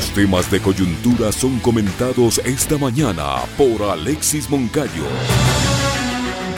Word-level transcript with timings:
Los 0.00 0.12
temas 0.12 0.50
de 0.50 0.60
coyuntura 0.60 1.30
son 1.30 1.58
comentados 1.58 2.40
esta 2.46 2.78
mañana 2.78 3.42
por 3.58 3.82
Alexis 3.82 4.48
Moncayo. 4.48 5.04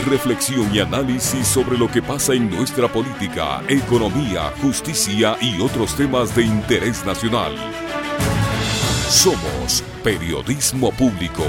Reflexión 0.06 0.72
y 0.72 0.78
análisis 0.78 1.44
sobre 1.48 1.76
lo 1.76 1.90
que 1.90 2.00
pasa 2.00 2.34
en 2.34 2.48
nuestra 2.48 2.86
política, 2.86 3.60
economía, 3.68 4.52
justicia 4.62 5.36
y 5.40 5.60
otros 5.60 5.96
temas 5.96 6.36
de 6.36 6.44
interés 6.44 7.04
nacional. 7.04 7.56
Somos 9.10 9.82
Periodismo 10.04 10.92
Público. 10.92 11.42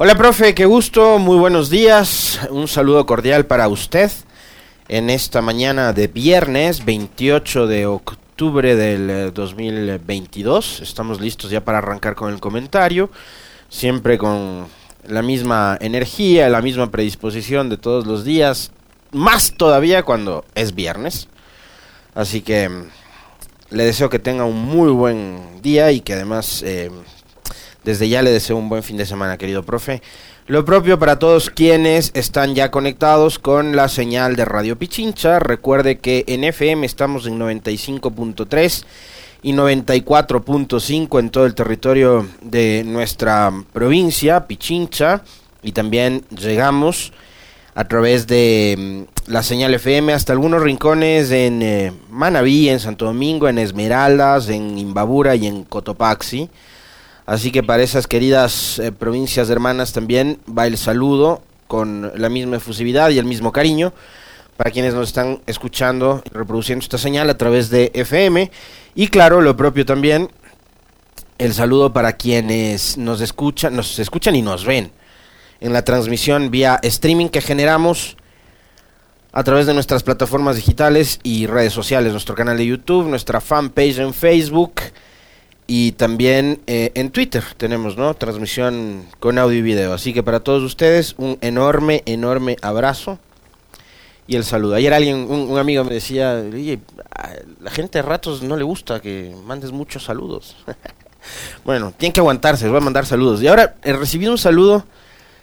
Hola, 0.00 0.16
profe, 0.16 0.54
qué 0.54 0.64
gusto, 0.64 1.18
muy 1.18 1.36
buenos 1.38 1.70
días. 1.70 2.38
Un 2.50 2.68
saludo 2.68 3.04
cordial 3.04 3.46
para 3.46 3.66
usted 3.66 4.12
en 4.86 5.10
esta 5.10 5.42
mañana 5.42 5.92
de 5.92 6.06
viernes 6.06 6.84
28 6.84 7.66
de 7.66 7.86
octubre 7.86 8.76
del 8.76 9.34
2022. 9.34 10.78
Eh, 10.78 10.84
Estamos 10.84 11.20
listos 11.20 11.50
ya 11.50 11.64
para 11.64 11.78
arrancar 11.78 12.14
con 12.14 12.32
el 12.32 12.38
comentario, 12.38 13.10
siempre 13.68 14.18
con 14.18 14.68
la 15.04 15.22
misma 15.22 15.76
energía, 15.80 16.48
la 16.48 16.62
misma 16.62 16.92
predisposición 16.92 17.68
de 17.68 17.76
todos 17.76 18.06
los 18.06 18.22
días, 18.22 18.70
más 19.10 19.54
todavía 19.56 20.04
cuando 20.04 20.44
es 20.54 20.76
viernes. 20.76 21.26
Así 22.14 22.40
que 22.40 22.68
mm, 22.68 22.84
le 23.70 23.82
deseo 23.82 24.08
que 24.08 24.20
tenga 24.20 24.44
un 24.44 24.64
muy 24.64 24.92
buen 24.92 25.60
día 25.60 25.90
y 25.90 26.02
que 26.02 26.12
además... 26.12 26.62
Eh, 26.64 26.88
desde 27.88 28.10
ya 28.10 28.20
le 28.20 28.30
deseo 28.30 28.58
un 28.58 28.68
buen 28.68 28.82
fin 28.82 28.98
de 28.98 29.06
semana, 29.06 29.38
querido 29.38 29.62
profe. 29.62 30.02
Lo 30.46 30.62
propio 30.66 30.98
para 30.98 31.18
todos 31.18 31.48
quienes 31.48 32.10
están 32.12 32.54
ya 32.54 32.70
conectados 32.70 33.38
con 33.38 33.76
la 33.76 33.88
señal 33.88 34.36
de 34.36 34.44
Radio 34.44 34.78
Pichincha. 34.78 35.38
Recuerde 35.38 35.96
que 35.96 36.22
en 36.26 36.44
FM 36.44 36.84
estamos 36.84 37.26
en 37.26 37.38
95.3 37.40 38.84
y 39.40 39.54
94.5 39.54 41.18
en 41.18 41.30
todo 41.30 41.46
el 41.46 41.54
territorio 41.54 42.28
de 42.42 42.84
nuestra 42.84 43.50
provincia, 43.72 44.46
Pichincha. 44.46 45.22
Y 45.62 45.72
también 45.72 46.26
llegamos 46.28 47.14
a 47.74 47.88
través 47.88 48.26
de 48.26 49.06
mm, 49.26 49.30
la 49.32 49.42
señal 49.42 49.72
FM 49.72 50.12
hasta 50.12 50.34
algunos 50.34 50.60
rincones 50.60 51.30
en 51.30 51.62
eh, 51.62 51.92
Manabí, 52.10 52.68
en 52.68 52.80
Santo 52.80 53.06
Domingo, 53.06 53.48
en 53.48 53.56
Esmeraldas, 53.56 54.50
en 54.50 54.76
Imbabura 54.76 55.36
y 55.36 55.46
en 55.46 55.64
Cotopaxi. 55.64 56.50
Así 57.28 57.52
que 57.52 57.62
para 57.62 57.82
esas 57.82 58.06
queridas 58.06 58.78
eh, 58.78 58.90
provincias 58.90 59.50
hermanas 59.50 59.92
también 59.92 60.38
va 60.48 60.66
el 60.66 60.78
saludo 60.78 61.42
con 61.66 62.10
la 62.14 62.30
misma 62.30 62.56
efusividad 62.56 63.10
y 63.10 63.18
el 63.18 63.26
mismo 63.26 63.52
cariño 63.52 63.92
para 64.56 64.70
quienes 64.70 64.94
nos 64.94 65.08
están 65.08 65.42
escuchando 65.46 66.22
y 66.24 66.30
reproduciendo 66.30 66.82
esta 66.82 66.96
señal 66.96 67.28
a 67.28 67.36
través 67.36 67.68
de 67.68 67.90
FM. 67.92 68.50
Y 68.94 69.08
claro, 69.08 69.42
lo 69.42 69.58
propio 69.58 69.84
también, 69.84 70.30
el 71.36 71.52
saludo 71.52 71.92
para 71.92 72.14
quienes 72.14 72.96
nos 72.96 73.20
escuchan, 73.20 73.76
nos 73.76 73.98
escuchan 73.98 74.34
y 74.34 74.40
nos 74.40 74.64
ven 74.64 74.90
en 75.60 75.74
la 75.74 75.84
transmisión 75.84 76.50
vía 76.50 76.80
streaming 76.82 77.28
que 77.28 77.42
generamos 77.42 78.16
a 79.32 79.44
través 79.44 79.66
de 79.66 79.74
nuestras 79.74 80.02
plataformas 80.02 80.56
digitales 80.56 81.20
y 81.22 81.46
redes 81.46 81.74
sociales, 81.74 82.10
nuestro 82.10 82.34
canal 82.34 82.56
de 82.56 82.64
YouTube, 82.64 83.06
nuestra 83.06 83.42
fanpage 83.42 83.98
en 83.98 84.14
Facebook 84.14 84.76
y 85.70 85.92
también 85.92 86.62
eh, 86.66 86.92
en 86.94 87.10
Twitter 87.10 87.44
tenemos, 87.58 87.98
¿no? 87.98 88.14
Transmisión 88.14 89.04
con 89.20 89.36
audio 89.36 89.58
y 89.58 89.62
video. 89.62 89.92
Así 89.92 90.14
que 90.14 90.22
para 90.22 90.40
todos 90.40 90.62
ustedes, 90.62 91.14
un 91.18 91.36
enorme, 91.42 92.02
enorme 92.06 92.56
abrazo 92.62 93.18
y 94.26 94.36
el 94.36 94.44
saludo. 94.44 94.76
Ayer 94.76 94.94
alguien, 94.94 95.30
un, 95.30 95.58
amigo 95.58 95.84
me 95.84 95.92
decía, 95.92 96.42
oye, 96.50 96.80
la 97.60 97.70
gente 97.70 97.98
de 97.98 98.02
ratos 98.02 98.42
no 98.42 98.56
le 98.56 98.64
gusta 98.64 99.00
que 99.00 99.36
mandes 99.44 99.70
muchos 99.70 100.04
saludos. 100.04 100.56
bueno, 101.66 101.92
tienen 101.94 102.14
que 102.14 102.20
aguantarse, 102.20 102.64
les 102.64 102.72
voy 102.72 102.80
a 102.80 102.84
mandar 102.84 103.04
saludos. 103.04 103.42
Y 103.42 103.48
ahora 103.48 103.76
he 103.84 103.92
recibido 103.92 104.32
un 104.32 104.38
saludo 104.38 104.86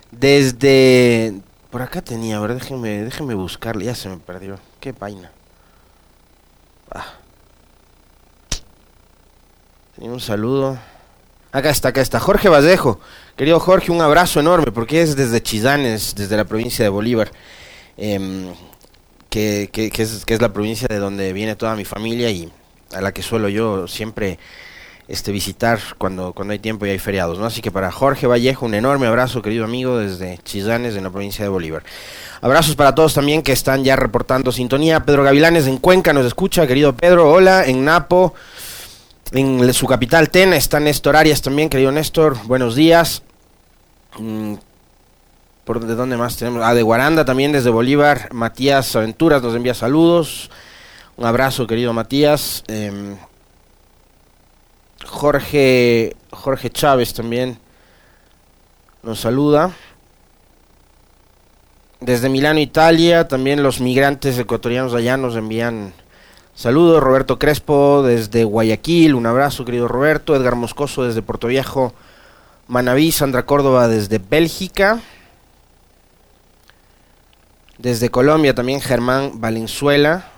desde... 0.09 1.35
Por 1.69 1.83
acá 1.83 2.01
tenía, 2.01 2.37
a 2.37 2.39
ver, 2.39 2.55
déjenme, 2.55 3.03
déjenme 3.03 3.35
buscarle, 3.35 3.85
ya 3.85 3.93
se 3.93 4.09
me 4.09 4.17
perdió. 4.17 4.57
Qué 4.79 4.91
vaina. 4.91 5.29
Ah. 6.89 7.19
Un 9.97 10.19
saludo. 10.19 10.77
Acá 11.53 11.69
está, 11.69 11.89
acá 11.89 12.01
está. 12.01 12.19
Jorge 12.19 12.49
Vallejo. 12.49 12.99
Querido 13.37 13.61
Jorge, 13.61 13.93
un 13.93 14.01
abrazo 14.01 14.41
enorme, 14.41 14.73
porque 14.73 15.01
es 15.01 15.15
desde 15.15 15.41
Chizanes, 15.41 16.15
desde 16.15 16.35
la 16.35 16.43
provincia 16.43 16.83
de 16.83 16.89
Bolívar, 16.89 17.31
em, 17.95 18.53
que, 19.29 19.69
que, 19.71 19.89
es, 19.95 20.25
que 20.25 20.33
es 20.33 20.41
la 20.41 20.51
provincia 20.51 20.87
de 20.89 20.99
donde 20.99 21.31
viene 21.31 21.55
toda 21.55 21.77
mi 21.77 21.85
familia 21.85 22.29
y 22.29 22.51
a 22.93 22.99
la 22.99 23.13
que 23.13 23.21
suelo 23.21 23.47
yo 23.47 23.87
siempre 23.87 24.37
este 25.07 25.31
visitar 25.31 25.79
cuando, 25.97 26.33
cuando 26.33 26.51
hay 26.51 26.59
tiempo 26.59 26.85
y 26.85 26.89
hay 26.89 26.99
feriados, 26.99 27.37
¿no? 27.37 27.45
Así 27.45 27.61
que 27.61 27.71
para 27.71 27.91
Jorge 27.91 28.27
Vallejo, 28.27 28.65
un 28.65 28.73
enorme 28.73 29.07
abrazo, 29.07 29.41
querido 29.41 29.63
amigo, 29.63 29.97
desde 29.97 30.39
Chizanes, 30.43 30.95
en 30.95 31.03
la 31.03 31.09
provincia 31.09 31.45
de 31.45 31.49
Bolívar. 31.49 31.83
Abrazos 32.41 32.75
para 32.75 32.95
todos 32.95 33.13
también 33.13 33.43
que 33.43 33.51
están 33.51 33.83
ya 33.83 33.95
reportando 33.95 34.51
sintonía. 34.51 35.05
Pedro 35.05 35.23
Gavilanes 35.23 35.67
en 35.67 35.77
Cuenca 35.77 36.11
nos 36.11 36.25
escucha, 36.25 36.67
querido 36.67 36.95
Pedro. 36.95 37.31
Hola, 37.31 37.65
en 37.65 37.85
Napo. 37.85 38.33
En 39.37 39.73
su 39.73 39.85
capital, 39.85 40.29
Tena, 40.29 40.55
está 40.55 40.79
Néstor 40.79 41.17
Arias 41.17 41.41
también, 41.41 41.67
querido 41.67 41.91
Néstor. 41.91 42.37
Buenos 42.45 42.73
días. 42.73 43.21
Mm, 44.17 44.53
¿Por 45.65 45.85
de 45.85 45.93
dónde 45.93 46.15
más 46.15 46.37
tenemos? 46.37 46.63
Ah, 46.63 46.73
de 46.73 46.81
Guaranda 46.81 47.25
también, 47.25 47.51
desde 47.51 47.69
Bolívar. 47.69 48.29
Matías 48.33 48.95
Aventuras 48.95 49.43
nos 49.43 49.53
envía 49.53 49.73
saludos. 49.73 50.49
Un 51.17 51.25
abrazo, 51.25 51.67
querido 51.67 51.91
Matías. 51.91 52.63
Em, 52.69 53.17
Jorge, 55.05 56.15
Jorge 56.31 56.69
Chávez 56.69 57.13
también 57.13 57.59
nos 59.03 59.19
saluda. 59.19 59.71
Desde 61.99 62.29
Milano, 62.29 62.61
Italia, 62.61 63.27
también 63.27 63.61
los 63.61 63.81
migrantes 63.81 64.39
ecuatorianos 64.39 64.93
allá 64.93 65.17
nos 65.17 65.35
envían 65.35 65.93
Saludos, 66.55 67.03
Roberto 67.03 67.37
Crespo 67.37 68.01
desde 68.01 68.45
Guayaquil, 68.45 69.13
un 69.13 69.25
abrazo 69.25 69.65
querido 69.65 69.89
Roberto, 69.89 70.33
Edgar 70.33 70.55
Moscoso 70.55 71.03
desde 71.03 71.21
Puerto 71.21 71.47
Viejo, 71.47 71.93
Manaví, 72.69 73.11
Sandra 73.11 73.45
Córdoba 73.45 73.89
desde 73.89 74.19
Bélgica, 74.19 75.01
desde 77.77 78.09
Colombia 78.09 78.55
también 78.55 78.79
Germán 78.79 79.41
Valenzuela, 79.41 80.31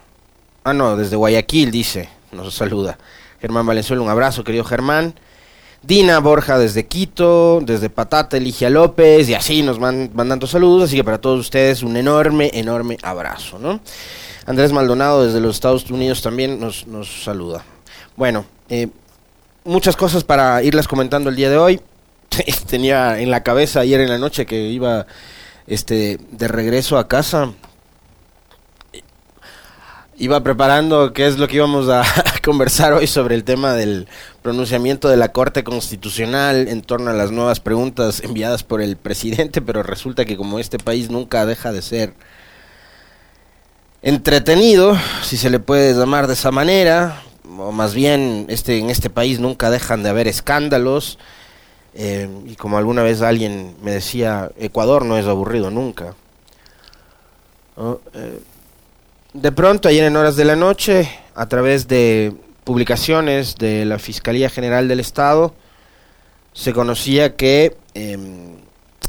ah 0.63 0.73
no, 0.73 0.97
desde 0.97 1.15
Guayaquil 1.15 1.69
dice, 1.69 2.09
nos 2.31 2.51
saluda, 2.55 2.97
Germán 3.39 3.67
Valenzuela, 3.67 4.01
un 4.01 4.09
abrazo 4.09 4.43
querido 4.43 4.63
Germán, 4.63 5.13
Dina 5.83 6.17
Borja 6.17 6.57
desde 6.57 6.87
Quito, 6.87 7.61
desde 7.61 7.91
Patata, 7.91 8.37
Eligia 8.37 8.71
López, 8.71 9.29
y 9.29 9.35
así 9.35 9.61
nos 9.61 9.77
van 9.77 10.09
mandando 10.15 10.47
saludos, 10.47 10.85
así 10.85 10.95
que 10.95 11.03
para 11.03 11.21
todos 11.21 11.39
ustedes 11.39 11.83
un 11.83 11.95
enorme, 11.95 12.49
enorme 12.55 12.97
abrazo, 13.03 13.59
¿no? 13.59 13.81
Andrés 14.47 14.71
Maldonado 14.71 15.25
desde 15.25 15.41
los 15.41 15.57
Estados 15.57 15.91
Unidos 15.91 16.21
también 16.21 16.57
nos, 16.57 16.87
nos 16.87 17.23
saluda. 17.23 17.65
Bueno, 18.15 18.45
eh, 18.69 18.87
muchas 19.65 19.97
cosas 19.97 20.23
para 20.23 20.63
irles 20.63 20.87
comentando 20.87 21.29
el 21.29 21.35
día 21.35 21.49
de 21.49 21.57
hoy. 21.57 21.81
Tenía 22.69 23.19
en 23.19 23.29
la 23.29 23.43
cabeza 23.43 23.81
ayer 23.81 23.99
en 23.99 24.09
la 24.09 24.17
noche 24.17 24.45
que 24.45 24.69
iba 24.69 25.05
este 25.67 26.17
de 26.31 26.47
regreso 26.47 26.97
a 26.97 27.09
casa. 27.09 27.51
Iba 30.15 30.41
preparando 30.41 31.11
qué 31.11 31.27
es 31.27 31.37
lo 31.37 31.49
que 31.49 31.57
íbamos 31.57 31.89
a 31.89 32.05
conversar 32.43 32.93
hoy 32.93 33.05
sobre 33.05 33.35
el 33.35 33.43
tema 33.43 33.73
del 33.73 34.07
pronunciamiento 34.43 35.09
de 35.09 35.17
la 35.17 35.33
Corte 35.33 35.65
Constitucional 35.65 36.69
en 36.69 36.81
torno 36.83 37.11
a 37.11 37.13
las 37.13 37.31
nuevas 37.31 37.59
preguntas 37.59 38.21
enviadas 38.23 38.63
por 38.63 38.81
el 38.81 38.95
presidente, 38.95 39.61
pero 39.61 39.83
resulta 39.83 40.23
que 40.23 40.37
como 40.37 40.57
este 40.57 40.79
país 40.79 41.09
nunca 41.09 41.45
deja 41.45 41.73
de 41.73 41.81
ser 41.81 42.13
entretenido, 44.01 44.97
si 45.23 45.37
se 45.37 45.49
le 45.49 45.59
puede 45.59 45.93
llamar 45.93 46.27
de 46.27 46.33
esa 46.33 46.51
manera, 46.51 47.21
o 47.57 47.71
más 47.71 47.93
bien 47.93 48.45
este, 48.49 48.77
en 48.79 48.89
este 48.89 49.09
país 49.09 49.39
nunca 49.39 49.69
dejan 49.69 50.03
de 50.03 50.09
haber 50.09 50.27
escándalos, 50.27 51.17
eh, 51.93 52.29
y 52.45 52.55
como 52.55 52.77
alguna 52.77 53.03
vez 53.03 53.21
alguien 53.21 53.75
me 53.81 53.91
decía, 53.91 54.51
Ecuador 54.57 55.05
no 55.05 55.17
es 55.17 55.25
aburrido 55.25 55.71
nunca. 55.71 56.15
Eh, 58.13 58.39
de 59.33 59.51
pronto, 59.51 59.89
ayer 59.89 60.03
en 60.03 60.15
horas 60.15 60.35
de 60.35 60.45
la 60.45 60.55
noche, 60.55 61.09
a 61.35 61.47
través 61.47 61.87
de 61.87 62.33
publicaciones 62.63 63.55
de 63.55 63.85
la 63.85 63.97
Fiscalía 63.97 64.49
General 64.49 64.87
del 64.87 64.99
Estado 64.99 65.53
se 66.53 66.73
conocía 66.73 67.35
que 67.35 67.77
em, 67.93 68.57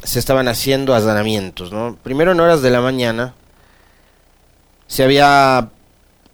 se 0.05 0.19
estaban 0.19 0.47
haciendo 0.49 0.95
allanamientos. 0.95 1.73
¿no? 1.73 1.97
Primero 2.03 2.33
en 2.33 2.41
horas 2.41 2.63
de 2.63 2.71
la 2.71 2.81
mañana 2.81 3.35
se 4.89 5.05
había 5.05 5.71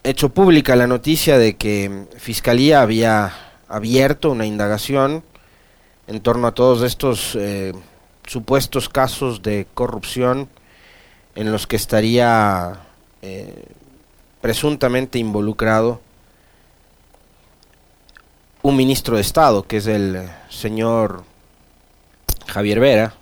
hecho 0.03 0.29
pública 0.29 0.75
la 0.75 0.87
noticia 0.87 1.37
de 1.37 1.57
que 1.57 2.05
Fiscalía 2.17 2.81
había 2.81 3.33
abierto 3.67 4.31
una 4.31 4.45
indagación 4.45 5.23
en 6.07 6.21
torno 6.21 6.47
a 6.47 6.53
todos 6.53 6.81
estos 6.81 7.35
eh, 7.35 7.73
supuestos 8.25 8.87
casos 8.87 9.41
de 9.43 9.67
corrupción 9.73 10.47
en 11.35 11.51
los 11.51 11.67
que 11.67 11.75
estaría 11.75 12.79
eh, 13.21 13.65
presuntamente 14.41 15.19
involucrado 15.19 15.99
un 18.61 18.77
ministro 18.77 19.17
de 19.17 19.21
Estado, 19.21 19.63
que 19.63 19.77
es 19.77 19.87
el 19.87 20.29
señor 20.49 21.23
Javier 22.47 22.79
Vera, 22.79 23.13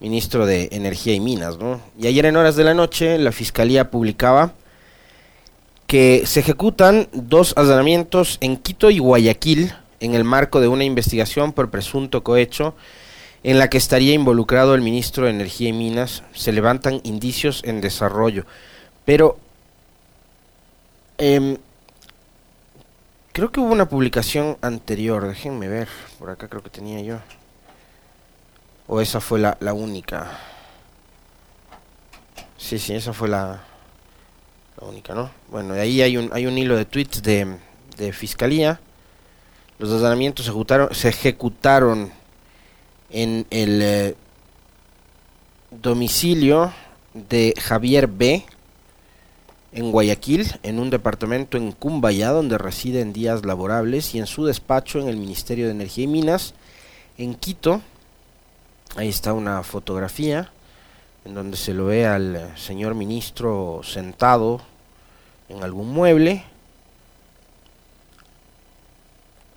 ministro 0.00 0.46
de 0.46 0.68
Energía 0.72 1.14
y 1.14 1.20
Minas. 1.20 1.58
¿no? 1.58 1.80
Y 1.98 2.06
ayer 2.06 2.26
en 2.26 2.36
horas 2.36 2.56
de 2.56 2.64
la 2.64 2.74
noche 2.74 3.18
la 3.18 3.32
Fiscalía 3.32 3.90
publicaba 3.90 4.54
que 5.86 6.22
se 6.24 6.40
ejecutan 6.40 7.08
dos 7.12 7.52
allanamientos 7.56 8.38
en 8.40 8.56
Quito 8.56 8.90
y 8.90 8.98
Guayaquil 8.98 9.74
en 10.00 10.14
el 10.14 10.24
marco 10.24 10.60
de 10.60 10.68
una 10.68 10.84
investigación 10.84 11.52
por 11.52 11.70
presunto 11.70 12.22
cohecho 12.22 12.74
en 13.42 13.58
la 13.58 13.68
que 13.68 13.78
estaría 13.78 14.14
involucrado 14.14 14.74
el 14.74 14.82
ministro 14.82 15.24
de 15.24 15.30
Energía 15.30 15.70
y 15.70 15.72
Minas. 15.72 16.22
Se 16.32 16.52
levantan 16.52 17.00
indicios 17.04 17.62
en 17.64 17.80
desarrollo. 17.80 18.46
Pero 19.04 19.38
eh, 21.18 21.58
creo 23.32 23.50
que 23.50 23.60
hubo 23.60 23.72
una 23.72 23.88
publicación 23.88 24.58
anterior, 24.62 25.26
déjenme 25.26 25.68
ver, 25.68 25.88
por 26.18 26.30
acá 26.30 26.48
creo 26.48 26.62
que 26.62 26.70
tenía 26.70 27.00
yo. 27.00 27.18
O 28.92 29.00
esa 29.00 29.20
fue 29.20 29.38
la, 29.38 29.56
la 29.60 29.72
única. 29.72 30.36
Sí, 32.58 32.76
sí, 32.76 32.92
esa 32.92 33.12
fue 33.12 33.28
la, 33.28 33.62
la 34.80 34.88
única, 34.88 35.14
¿no? 35.14 35.30
Bueno, 35.48 35.74
ahí 35.74 36.02
hay 36.02 36.16
un, 36.16 36.28
hay 36.32 36.46
un 36.46 36.58
hilo 36.58 36.76
de 36.76 36.86
tweets 36.86 37.22
de, 37.22 37.56
de 37.96 38.12
fiscalía. 38.12 38.80
Los 39.78 39.92
allanamientos 39.92 40.44
se 40.44 40.50
ejecutaron, 40.50 40.92
se 40.92 41.08
ejecutaron 41.08 42.10
en 43.10 43.46
el 43.50 43.80
eh, 43.80 44.16
domicilio 45.70 46.72
de 47.14 47.54
Javier 47.60 48.08
B. 48.08 48.44
en 49.70 49.92
Guayaquil, 49.92 50.52
en 50.64 50.80
un 50.80 50.90
departamento 50.90 51.56
en 51.56 51.70
Cumbayá, 51.70 52.30
donde 52.30 52.58
reside 52.58 53.02
en 53.02 53.12
días 53.12 53.46
laborables, 53.46 54.16
y 54.16 54.18
en 54.18 54.26
su 54.26 54.46
despacho 54.46 54.98
en 54.98 55.06
el 55.08 55.16
Ministerio 55.16 55.66
de 55.66 55.70
Energía 55.70 56.04
y 56.04 56.08
Minas, 56.08 56.54
en 57.18 57.36
Quito. 57.36 57.82
Ahí 58.96 59.08
está 59.08 59.32
una 59.32 59.62
fotografía 59.62 60.50
en 61.24 61.34
donde 61.34 61.56
se 61.56 61.74
lo 61.74 61.86
ve 61.86 62.06
al 62.06 62.52
señor 62.56 62.94
ministro 62.94 63.82
sentado 63.84 64.60
en 65.48 65.62
algún 65.62 65.92
mueble. 65.92 66.44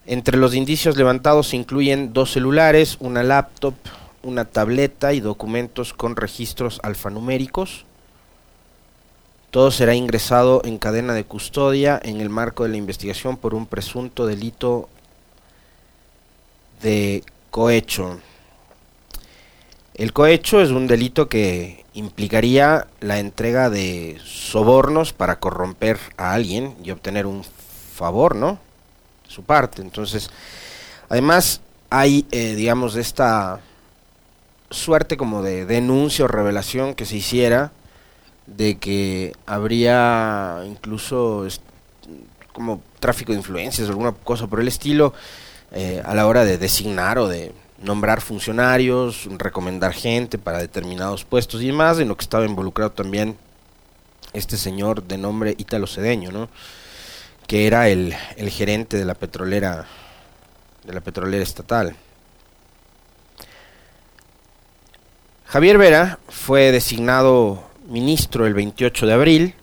Entre 0.06 0.38
los 0.38 0.54
indicios 0.54 0.98
levantados 0.98 1.48
se 1.48 1.56
incluyen 1.56 2.14
dos 2.14 2.32
celulares, 2.32 2.98
una 3.00 3.24
laptop, 3.24 3.74
una 4.22 4.46
tableta 4.46 5.14
y 5.14 5.20
documentos 5.20 5.94
con 5.94 6.16
registros 6.16 6.80
alfanuméricos. 6.84 7.86
Todo 9.50 9.72
será 9.72 9.96
ingresado 9.96 10.62
en 10.64 10.78
cadena 10.78 11.14
de 11.14 11.26
custodia 11.26 12.00
en 12.04 12.22
el 12.22 12.30
marco 12.30 12.64
de 12.64 12.70
la 12.70 12.78
investigación 12.78 13.38
por 13.38 13.56
un 13.56 13.66
presunto 13.66 14.28
delito 14.28 14.90
de 16.82 17.24
cohecho. 17.50 18.20
El 19.96 20.14
cohecho 20.14 20.62
es 20.62 20.70
un 20.70 20.88
delito 20.88 21.30
que 21.30 21.86
implicaría 21.94 22.88
la 23.00 23.20
entrega 23.20 23.70
de 23.70 24.20
sobornos 24.24 25.14
para 25.14 25.40
corromper 25.40 26.00
a 26.18 26.34
alguien 26.34 26.76
y 26.84 26.92
obtener 26.92 27.26
un 27.28 27.44
favor, 27.94 28.36
¿no? 28.36 28.60
su 29.34 29.44
parte. 29.44 29.82
Entonces, 29.82 30.30
además 31.10 31.62
hay, 31.90 32.26
eh, 32.32 32.56
digamos, 32.56 32.96
esta 32.96 33.60
suerte 34.70 35.18
como 35.18 35.42
de 35.44 35.66
denuncia 35.66 36.26
o 36.26 36.28
revelación 36.28 36.96
que 36.96 37.06
se 37.06 37.18
hiciera 37.18 37.72
de 38.48 38.78
que 38.78 39.34
habría 39.46 40.64
incluso 40.66 41.48
como 42.52 42.82
tráfico 43.00 43.32
de 43.32 43.38
influencias 43.38 43.88
o 43.88 43.92
alguna 43.92 44.12
cosa 44.12 44.48
por 44.48 44.60
el 44.60 44.68
estilo 44.68 45.14
eh, 45.72 46.02
a 46.06 46.14
la 46.14 46.28
hora 46.28 46.44
de 46.44 46.58
designar 46.58 47.18
o 47.18 47.28
de 47.28 47.52
nombrar 47.84 48.22
funcionarios, 48.22 49.28
recomendar 49.38 49.94
gente 49.94 50.38
para 50.38 50.60
determinados 50.60 51.24
puestos 51.24 51.62
y 51.62 51.68
demás, 51.68 52.00
en 52.00 52.08
lo 52.08 52.18
que 52.18 52.24
estaba 52.24 52.46
involucrado 52.46 52.92
también 52.92 53.38
este 54.34 54.58
señor 54.58 55.04
de 55.04 55.18
nombre 55.18 55.56
Ítalo 55.58 55.88
Cedeño, 55.88 56.32
¿no? 56.32 56.50
que 57.48 57.68
era 57.68 57.90
el, 57.90 58.16
el 58.38 58.50
gerente 58.50 58.98
de 58.98 59.06
la 59.06 59.14
petrolera 59.14 59.86
de 60.84 60.94
la 60.94 61.02
petrolera 61.02 61.44
estatal. 61.44 61.96
Javier 65.46 65.78
Vera 65.78 66.20
fue 66.28 66.72
designado 66.72 67.64
ministro 67.88 68.46
el 68.46 68.54
28 68.54 69.06
de 69.06 69.14
abril. 69.14 69.56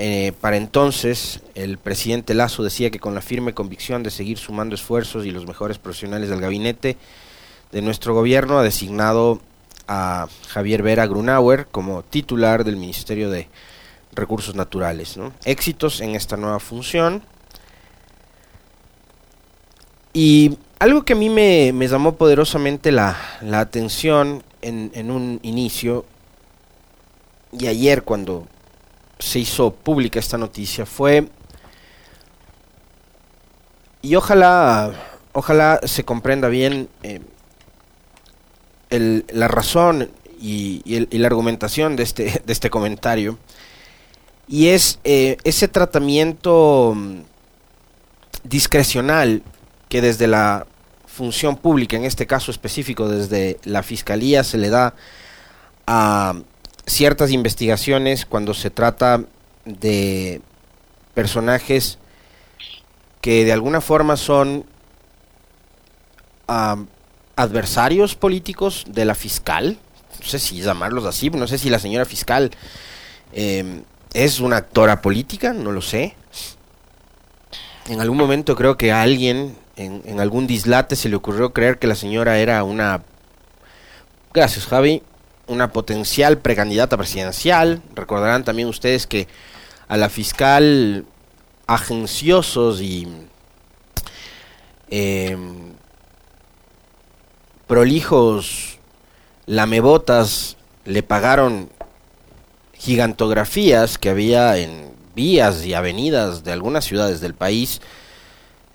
Eh, 0.00 0.32
para 0.40 0.56
entonces, 0.56 1.40
el 1.56 1.76
presidente 1.76 2.32
Lazo 2.32 2.62
decía 2.62 2.90
que 2.90 3.00
con 3.00 3.16
la 3.16 3.20
firme 3.20 3.52
convicción 3.52 4.04
de 4.04 4.12
seguir 4.12 4.38
sumando 4.38 4.76
esfuerzos 4.76 5.26
y 5.26 5.32
los 5.32 5.44
mejores 5.44 5.78
profesionales 5.78 6.30
del 6.30 6.40
gabinete 6.40 6.96
de 7.72 7.82
nuestro 7.82 8.14
gobierno 8.14 8.60
ha 8.60 8.62
designado 8.62 9.40
a 9.88 10.28
Javier 10.46 10.84
Vera 10.84 11.08
Grunauer 11.08 11.66
como 11.66 12.04
titular 12.04 12.62
del 12.62 12.76
Ministerio 12.76 13.28
de 13.28 13.48
recursos 14.12 14.54
naturales. 14.54 15.18
Éxitos 15.44 16.00
en 16.00 16.14
esta 16.14 16.36
nueva 16.36 16.60
función. 16.60 17.24
Y 20.12 20.58
algo 20.78 21.04
que 21.04 21.14
a 21.14 21.16
mí 21.16 21.28
me, 21.28 21.72
llamó 21.88 22.14
poderosamente 22.14 22.92
la, 22.92 23.16
la 23.42 23.58
atención 23.58 24.44
en, 24.62 24.92
en, 24.94 25.10
un 25.10 25.40
inicio, 25.42 26.04
y 27.50 27.66
ayer 27.66 28.04
cuando 28.04 28.46
se 29.18 29.38
hizo 29.40 29.72
pública 29.72 30.18
esta 30.18 30.38
noticia, 30.38 30.86
fue, 30.86 31.28
y 34.00 34.14
ojalá, 34.14 34.92
ojalá 35.32 35.80
se 35.84 36.04
comprenda 36.04 36.48
bien 36.48 36.88
eh, 37.02 37.20
el, 38.90 39.24
la 39.32 39.48
razón 39.48 40.10
y, 40.40 40.82
el, 40.86 41.08
y, 41.10 41.18
la 41.18 41.26
argumentación 41.26 41.96
de 41.96 42.04
este, 42.04 42.42
de 42.44 42.52
este 42.52 42.70
comentario, 42.70 43.38
y 44.46 44.68
es 44.68 44.98
eh, 45.04 45.36
ese 45.44 45.68
tratamiento 45.68 46.94
mm, 46.96 47.20
discrecional 48.44 49.42
que 49.88 50.00
desde 50.00 50.26
la 50.26 50.66
función 51.06 51.56
pública, 51.56 51.96
en 51.96 52.04
este 52.04 52.26
caso 52.26 52.50
específico 52.50 53.08
desde 53.08 53.58
la 53.64 53.82
Fiscalía, 53.82 54.44
se 54.44 54.56
le 54.56 54.70
da 54.70 54.94
a 55.86 56.34
ciertas 56.88 57.30
investigaciones 57.30 58.26
cuando 58.26 58.54
se 58.54 58.70
trata 58.70 59.24
de 59.64 60.40
personajes 61.14 61.98
que 63.20 63.44
de 63.44 63.52
alguna 63.52 63.80
forma 63.80 64.16
son 64.16 64.64
adversarios 67.36 68.14
políticos 68.14 68.84
de 68.88 69.04
la 69.04 69.14
fiscal, 69.14 69.78
no 70.18 70.26
sé 70.26 70.38
si 70.38 70.62
llamarlos 70.62 71.04
así, 71.04 71.28
no 71.30 71.46
sé 71.46 71.58
si 71.58 71.68
la 71.68 71.78
señora 71.78 72.04
fiscal 72.04 72.50
eh, 73.32 73.82
¿Es 74.14 74.40
una 74.40 74.56
actora 74.56 75.02
política? 75.02 75.52
No 75.52 75.70
lo 75.70 75.82
sé. 75.82 76.16
En 77.88 78.00
algún 78.00 78.18
momento 78.18 78.56
creo 78.56 78.76
que 78.76 78.90
a 78.92 79.02
alguien, 79.02 79.56
en, 79.76 80.02
en, 80.04 80.20
algún 80.20 80.46
dislate, 80.46 80.96
se 80.96 81.08
le 81.08 81.16
ocurrió 81.16 81.52
creer 81.52 81.78
que 81.78 81.86
la 81.86 81.94
señora 81.94 82.38
era 82.38 82.64
una... 82.64 83.02
Gracias, 84.32 84.66
Javi. 84.66 85.02
Una 85.48 85.72
potencial 85.72 86.38
precandidata 86.38 86.96
presidencial. 86.96 87.82
Recordarán 87.94 88.44
también 88.44 88.68
ustedes 88.68 89.06
que 89.06 89.26
a 89.88 89.96
la 89.96 90.08
fiscal 90.08 91.04
agenciosos 91.66 92.80
y 92.80 93.08
eh, 94.90 95.36
prolijos 97.66 98.78
lamebotas 99.46 100.56
le 100.84 101.02
pagaron 101.02 101.70
gigantografías 102.72 103.98
que 103.98 104.10
había 104.10 104.56
en 104.56 104.92
vías 105.14 105.66
y 105.66 105.74
avenidas 105.74 106.44
de 106.44 106.52
algunas 106.52 106.84
ciudades 106.84 107.20
del 107.20 107.34
país, 107.34 107.80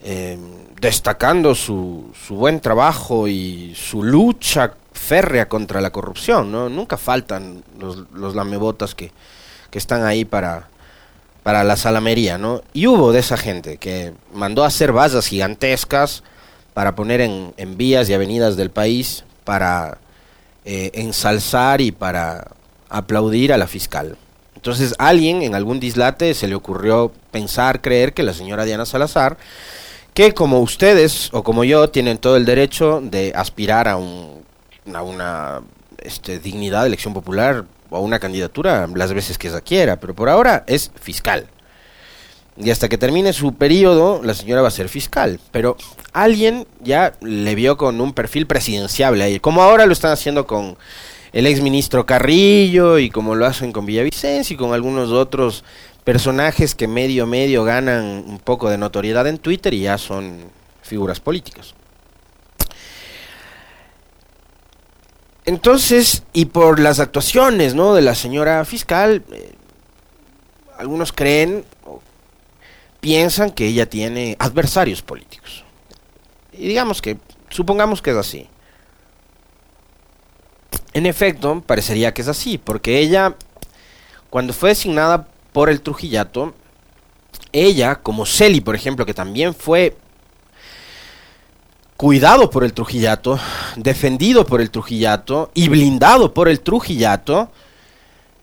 eh, 0.04 0.38
destacando 0.80 1.56
su, 1.56 2.12
su, 2.28 2.36
buen 2.36 2.60
trabajo 2.60 3.28
y 3.28 3.74
su 3.76 4.04
lucha 4.04 4.74
férrea 4.94 5.50
contra 5.50 5.82
la 5.82 5.92
corrupción. 5.92 6.52
¿no? 6.52 6.70
Nunca 6.70 6.98
faltan 6.98 7.64
los, 7.80 8.10
los 8.14 8.36
lamebotas 8.36 8.96
que, 8.96 9.12
que 9.70 9.78
están 9.78 10.06
ahí 10.06 10.26
para, 10.26 10.70
para 11.44 11.64
la 11.64 11.76
salamería, 11.76 12.38
¿no? 12.38 12.62
Y 12.74 12.88
hubo 12.88 13.12
de 13.12 13.20
esa 13.20 13.38
gente 13.38 13.78
que 13.78 14.14
mandó 14.34 14.64
a 14.64 14.68
hacer 14.68 14.92
vallas 14.92 15.28
gigantescas 15.28 16.24
para 16.74 16.96
poner 16.96 17.22
en, 17.22 17.54
en 17.58 17.78
vías 17.78 18.10
y 18.10 18.14
avenidas 18.14 18.56
del 18.56 18.72
país 18.72 19.26
para 19.44 19.98
eh, 20.66 20.92
ensalzar 20.94 21.82
y 21.82 21.92
para 21.92 22.52
aplaudir 22.90 23.52
a 23.52 23.58
la 23.58 23.68
fiscal. 23.68 24.18
Entonces 24.56 24.96
alguien 24.98 25.42
en 25.42 25.56
algún 25.56 25.82
dislate 25.82 26.34
se 26.34 26.48
le 26.48 26.56
ocurrió 26.56 27.12
pensar, 27.32 27.82
creer 27.82 28.14
que 28.14 28.24
la 28.24 28.34
señora 28.34 28.64
Diana 28.64 28.86
Salazar, 28.86 29.38
que 30.14 30.34
como 30.34 30.62
ustedes 30.62 31.30
o 31.34 31.44
como 31.44 31.66
yo 31.66 31.90
tienen 31.90 32.18
todo 32.18 32.38
el 32.38 32.46
derecho 32.46 33.02
de 33.04 33.34
aspirar 33.36 33.90
a, 33.90 33.98
un, 33.98 34.44
a 34.94 35.02
una 35.02 35.62
este, 36.00 36.40
dignidad 36.40 36.82
de 36.82 36.88
elección 36.88 37.14
popular 37.14 37.66
o 37.90 37.98
a 37.98 38.00
una 38.00 38.20
candidatura 38.20 38.88
las 38.94 39.14
veces 39.14 39.38
que 39.38 39.48
ella 39.48 39.62
quiera, 39.62 40.00
pero 40.00 40.14
por 40.14 40.30
ahora 40.30 40.64
es 40.68 40.92
fiscal. 41.00 41.48
Y 42.56 42.70
hasta 42.70 42.88
que 42.88 42.98
termine 42.98 43.34
su 43.34 43.56
periodo, 43.56 44.22
la 44.24 44.34
señora 44.36 44.62
va 44.62 44.68
a 44.68 44.72
ser 44.72 44.88
fiscal. 44.88 45.40
Pero 45.52 45.76
alguien 46.12 46.68
ya 46.82 47.14
le 47.22 47.56
vio 47.56 47.78
con 47.78 48.00
un 48.00 48.14
perfil 48.14 48.46
presidenciable 48.46 49.24
ahí, 49.24 49.40
como 49.40 49.64
ahora 49.64 49.86
lo 49.86 49.94
están 49.94 50.12
haciendo 50.12 50.46
con 50.46 50.78
el 51.32 51.48
exministro 51.48 52.06
Carrillo 52.06 53.00
y 53.00 53.10
como 53.10 53.34
lo 53.34 53.48
hacen 53.48 53.72
con 53.72 53.88
Villavicencio 53.88 54.54
y 54.54 54.58
con 54.58 54.74
algunos 54.74 55.10
otros 55.10 55.64
personajes 56.04 56.76
que 56.76 56.88
medio 56.88 57.26
medio 57.26 57.64
ganan 57.64 58.24
un 58.28 58.40
poco 58.40 58.70
de 58.70 58.78
notoriedad 58.78 59.26
en 59.26 59.40
Twitter 59.40 59.74
y 59.74 59.82
ya 59.82 59.98
son 59.98 60.46
figuras 60.84 61.20
políticas. 61.20 61.74
Entonces, 65.46 66.24
y 66.32 66.46
por 66.46 66.80
las 66.80 67.00
actuaciones 67.00 67.76
¿no? 67.76 67.94
de 67.94 68.02
la 68.02 68.16
señora 68.16 68.64
fiscal, 68.66 69.24
eh, 69.32 69.54
algunos 70.78 71.12
creen 71.12 71.66
o 71.86 72.02
piensan 73.02 73.52
que 73.52 73.68
ella 73.68 73.90
tiene 73.90 74.38
adversarios 74.40 75.02
políticos. 75.02 75.66
Y 76.54 76.68
digamos 76.68 77.02
que, 77.02 77.18
supongamos 77.50 78.02
que 78.02 78.12
es 78.12 78.18
así. 78.18 78.50
En 80.94 81.06
efecto, 81.06 81.62
parecería 81.66 82.14
que 82.14 82.22
es 82.22 82.28
así, 82.28 82.58
porque 82.58 83.00
ella, 83.00 83.36
cuando 84.30 84.54
fue 84.54 84.70
designada 84.70 85.28
por 85.52 85.70
el 85.70 85.82
Trujillato, 85.82 86.54
ella, 87.52 87.96
como 87.96 88.26
Celi, 88.26 88.62
por 88.62 88.76
ejemplo, 88.76 89.06
que 89.06 89.14
también 89.14 89.54
fue 89.54 89.98
cuidado 91.98 92.50
por 92.50 92.64
el 92.64 92.74
Trujillato, 92.74 93.40
defendido 93.76 94.46
por 94.46 94.62
el 94.62 94.72
Trujillato 94.72 95.52
y 95.54 95.70
blindado 95.70 96.34
por 96.34 96.50
el 96.50 96.60
Trujillato, 96.60 97.52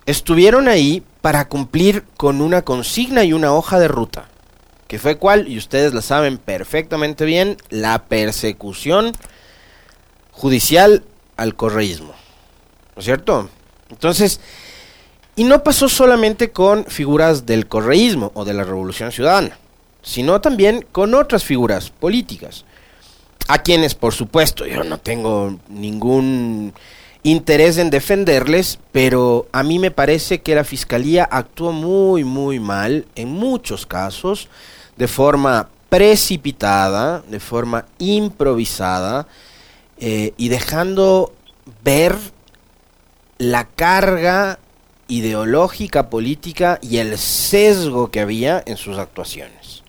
estuvieron 0.06 0.68
ahí 0.68 1.02
para 1.20 1.48
cumplir 1.48 2.04
con 2.16 2.40
una 2.40 2.62
consigna 2.62 3.24
y 3.24 3.32
una 3.32 3.52
hoja 3.52 3.78
de 3.78 3.88
ruta, 3.88 4.28
que 4.88 4.98
fue 4.98 5.18
cuál, 5.18 5.48
y 5.48 5.58
ustedes 5.58 5.92
la 5.94 6.02
saben 6.02 6.38
perfectamente 6.38 7.24
bien, 7.24 7.56
la 7.68 8.04
persecución 8.04 9.12
judicial 10.32 11.04
al 11.36 11.54
correísmo. 11.54 12.14
¿No 12.96 13.00
es 13.00 13.04
cierto? 13.04 13.50
Entonces, 13.90 14.40
y 15.36 15.44
no 15.44 15.62
pasó 15.62 15.88
solamente 15.88 16.50
con 16.50 16.84
figuras 16.86 17.46
del 17.46 17.66
correísmo 17.66 18.30
o 18.34 18.44
de 18.44 18.54
la 18.54 18.64
revolución 18.64 19.12
ciudadana, 19.12 19.58
sino 20.02 20.40
también 20.40 20.86
con 20.92 21.14
otras 21.14 21.44
figuras 21.44 21.90
políticas 21.90 22.64
a 23.50 23.58
quienes 23.58 23.96
por 23.96 24.14
supuesto 24.14 24.64
yo 24.64 24.84
no 24.84 24.98
tengo 24.98 25.58
ningún 25.68 26.72
interés 27.24 27.78
en 27.78 27.90
defenderles, 27.90 28.78
pero 28.92 29.48
a 29.50 29.64
mí 29.64 29.80
me 29.80 29.90
parece 29.90 30.40
que 30.40 30.54
la 30.54 30.62
Fiscalía 30.62 31.24
actuó 31.24 31.72
muy, 31.72 32.22
muy 32.22 32.60
mal 32.60 33.06
en 33.16 33.28
muchos 33.32 33.86
casos, 33.86 34.48
de 34.96 35.08
forma 35.08 35.68
precipitada, 35.88 37.24
de 37.28 37.40
forma 37.40 37.86
improvisada, 37.98 39.26
eh, 39.98 40.32
y 40.36 40.48
dejando 40.48 41.34
ver 41.82 42.14
la 43.38 43.64
carga 43.64 44.60
ideológica, 45.08 46.08
política 46.08 46.78
y 46.82 46.98
el 46.98 47.18
sesgo 47.18 48.12
que 48.12 48.20
había 48.20 48.62
en 48.64 48.76
sus 48.76 48.96
actuaciones. 48.96 49.82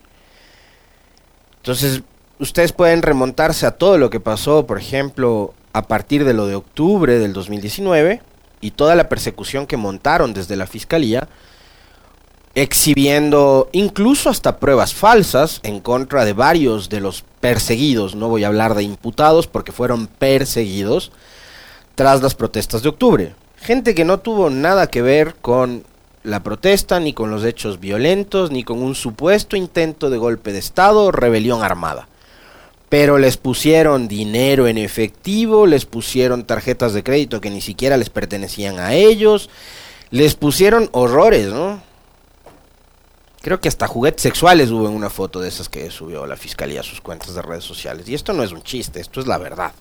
Entonces, 1.57 2.01
ustedes 2.41 2.73
pueden 2.73 3.03
remontarse 3.03 3.65
a 3.67 3.71
todo 3.71 3.97
lo 3.97 4.09
que 4.09 4.19
pasó, 4.19 4.65
por 4.65 4.79
ejemplo, 4.79 5.53
a 5.73 5.83
partir 5.83 6.25
de 6.25 6.33
lo 6.33 6.47
de 6.47 6.55
octubre 6.55 7.19
del 7.19 7.33
2019 7.33 8.21
y 8.59 8.71
toda 8.71 8.95
la 8.95 9.09
persecución 9.09 9.67
que 9.67 9.77
montaron 9.77 10.33
desde 10.33 10.55
la 10.55 10.65
fiscalía, 10.65 11.29
exhibiendo 12.55 13.69
incluso 13.71 14.29
hasta 14.29 14.57
pruebas 14.57 14.93
falsas 14.93 15.59
en 15.63 15.79
contra 15.79 16.25
de 16.25 16.33
varios 16.33 16.89
de 16.89 16.99
los 16.99 17.23
perseguidos, 17.39 18.15
no 18.15 18.27
voy 18.27 18.43
a 18.43 18.47
hablar 18.47 18.75
de 18.75 18.83
imputados 18.83 19.47
porque 19.47 19.71
fueron 19.71 20.07
perseguidos 20.07 21.11
tras 21.95 22.21
las 22.21 22.35
protestas 22.35 22.81
de 22.81 22.89
octubre. 22.89 23.35
Gente 23.55 23.93
que 23.93 24.03
no 24.03 24.19
tuvo 24.19 24.49
nada 24.49 24.87
que 24.87 25.03
ver 25.03 25.35
con 25.35 25.83
la 26.23 26.41
protesta, 26.41 26.99
ni 26.99 27.13
con 27.13 27.29
los 27.29 27.45
hechos 27.45 27.79
violentos, 27.79 28.51
ni 28.51 28.63
con 28.63 28.81
un 28.81 28.95
supuesto 28.95 29.55
intento 29.55 30.09
de 30.09 30.17
golpe 30.17 30.51
de 30.51 30.59
Estado 30.59 31.05
o 31.05 31.11
rebelión 31.11 31.63
armada 31.63 32.07
pero 32.91 33.17
les 33.17 33.37
pusieron 33.37 34.09
dinero 34.09 34.67
en 34.67 34.77
efectivo, 34.77 35.65
les 35.65 35.85
pusieron 35.85 36.43
tarjetas 36.43 36.91
de 36.91 37.05
crédito 37.05 37.39
que 37.39 37.49
ni 37.49 37.61
siquiera 37.61 37.95
les 37.95 38.09
pertenecían 38.09 38.79
a 38.79 38.93
ellos, 38.93 39.49
les 40.09 40.35
pusieron 40.35 40.89
horrores, 40.91 41.47
¿no? 41.47 41.81
Creo 43.41 43.61
que 43.61 43.69
hasta 43.69 43.87
juguetes 43.87 44.21
sexuales 44.21 44.71
hubo 44.71 44.89
en 44.89 44.93
una 44.93 45.09
foto 45.09 45.39
de 45.39 45.47
esas 45.47 45.69
que 45.69 45.89
subió 45.89 46.25
la 46.25 46.35
fiscalía 46.35 46.81
a 46.81 46.83
sus 46.83 46.99
cuentas 46.99 47.33
de 47.33 47.41
redes 47.41 47.63
sociales. 47.63 48.09
Y 48.09 48.13
esto 48.13 48.33
no 48.33 48.43
es 48.43 48.51
un 48.51 48.61
chiste, 48.61 48.99
esto 48.99 49.21
es 49.21 49.25
la 49.25 49.37
verdad. 49.37 49.71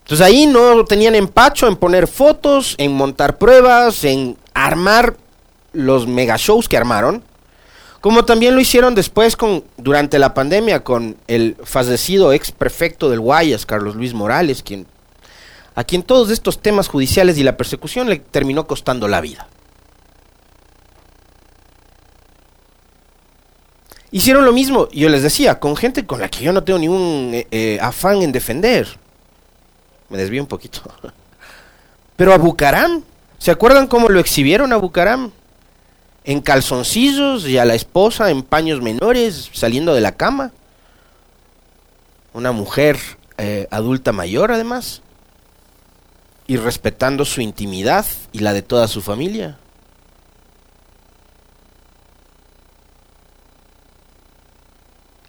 Entonces 0.00 0.26
ahí 0.26 0.44
no 0.44 0.84
tenían 0.84 1.14
empacho 1.14 1.68
en 1.68 1.76
poner 1.76 2.06
fotos, 2.06 2.74
en 2.76 2.92
montar 2.92 3.38
pruebas, 3.38 4.04
en 4.04 4.36
armar 4.52 5.16
los 5.72 6.06
mega 6.06 6.36
shows 6.36 6.68
que 6.68 6.76
armaron 6.76 7.24
como 8.02 8.24
también 8.24 8.56
lo 8.56 8.60
hicieron 8.60 8.96
después 8.96 9.36
con 9.36 9.62
durante 9.76 10.18
la 10.18 10.34
pandemia 10.34 10.82
con 10.82 11.16
el 11.28 11.56
fallecido 11.62 12.32
ex 12.32 12.50
prefecto 12.50 13.08
del 13.08 13.20
Guayas, 13.20 13.64
Carlos 13.64 13.94
Luis 13.94 14.12
Morales, 14.12 14.64
quien 14.64 14.88
a 15.76 15.84
quien 15.84 16.02
todos 16.02 16.30
estos 16.30 16.60
temas 16.60 16.88
judiciales 16.88 17.38
y 17.38 17.44
la 17.44 17.56
persecución 17.56 18.08
le 18.08 18.18
terminó 18.18 18.66
costando 18.66 19.06
la 19.06 19.20
vida. 19.20 19.46
Hicieron 24.10 24.44
lo 24.44 24.52
mismo, 24.52 24.88
yo 24.90 25.08
les 25.08 25.22
decía, 25.22 25.60
con 25.60 25.76
gente 25.76 26.04
con 26.04 26.20
la 26.20 26.28
que 26.28 26.42
yo 26.42 26.52
no 26.52 26.64
tengo 26.64 26.80
ningún 26.80 27.30
eh, 27.32 27.46
eh, 27.52 27.78
afán 27.80 28.20
en 28.20 28.32
defender. 28.32 28.98
Me 30.08 30.18
desvío 30.18 30.42
un 30.42 30.48
poquito. 30.48 30.82
Pero 32.16 32.34
a 32.34 32.36
Bucaram, 32.36 33.04
¿se 33.38 33.52
acuerdan 33.52 33.86
cómo 33.86 34.08
lo 34.08 34.18
exhibieron 34.18 34.72
a 34.72 34.76
Bucaram? 34.76 35.30
En 36.24 36.40
calzoncillos 36.40 37.46
y 37.46 37.58
a 37.58 37.64
la 37.64 37.74
esposa 37.74 38.30
en 38.30 38.42
paños 38.42 38.80
menores 38.80 39.50
saliendo 39.52 39.94
de 39.94 40.00
la 40.00 40.12
cama. 40.12 40.52
Una 42.32 42.52
mujer 42.52 42.98
eh, 43.38 43.66
adulta 43.70 44.12
mayor 44.12 44.52
además. 44.52 45.02
Y 46.46 46.56
respetando 46.56 47.24
su 47.24 47.40
intimidad 47.40 48.04
y 48.32 48.40
la 48.40 48.52
de 48.52 48.62
toda 48.62 48.88
su 48.88 49.00
familia. 49.00 49.58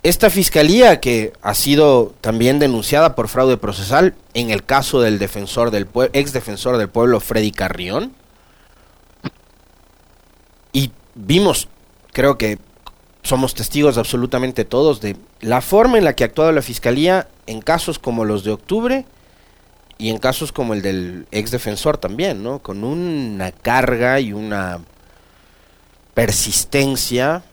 Esta 0.03 0.29
fiscalía 0.29 0.99
que 0.99 1.31
ha 1.41 1.53
sido 1.53 2.13
también 2.19 2.59
denunciada 2.59 3.15
por 3.15 3.29
fraude 3.29 3.55
procesal 3.55 4.15
en 4.33 4.49
el 4.49 4.65
caso 4.65 4.99
del 4.99 5.17
defensor 5.17 5.71
del 5.71 5.87
ex 6.11 6.33
defensor 6.33 6.75
del 6.75 6.89
pueblo 6.89 7.21
Freddy 7.21 7.51
Carrión, 7.51 8.11
y 10.73 10.91
vimos, 11.15 11.69
creo 12.11 12.37
que 12.37 12.57
somos 13.21 13.53
testigos 13.53 13.97
absolutamente 13.97 14.65
todos 14.65 14.99
de 14.99 15.15
la 15.39 15.61
forma 15.61 15.97
en 15.97 16.03
la 16.03 16.13
que 16.13 16.23
ha 16.23 16.27
actuado 16.27 16.51
la 16.51 16.61
Fiscalía 16.61 17.29
en 17.47 17.61
casos 17.61 17.99
como 17.99 18.25
los 18.25 18.43
de 18.43 18.51
octubre 18.51 19.05
y 19.97 20.09
en 20.09 20.17
casos 20.17 20.51
como 20.51 20.73
el 20.73 20.81
del 20.81 21.27
ex 21.31 21.51
defensor 21.51 21.97
también, 21.97 22.43
¿no? 22.43 22.59
Con 22.59 22.83
una 22.83 23.51
carga 23.51 24.19
y 24.19 24.33
una 24.33 24.81
persistencia 26.13 27.43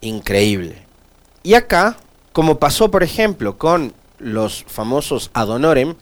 increíble. 0.00 0.86
Y 1.42 1.54
acá, 1.54 1.98
como 2.32 2.58
pasó 2.58 2.90
por 2.90 3.02
ejemplo 3.02 3.58
con 3.58 3.92
los 4.18 4.64
famosos 4.66 5.30
ad 5.34 5.50
honorem, 5.50 5.96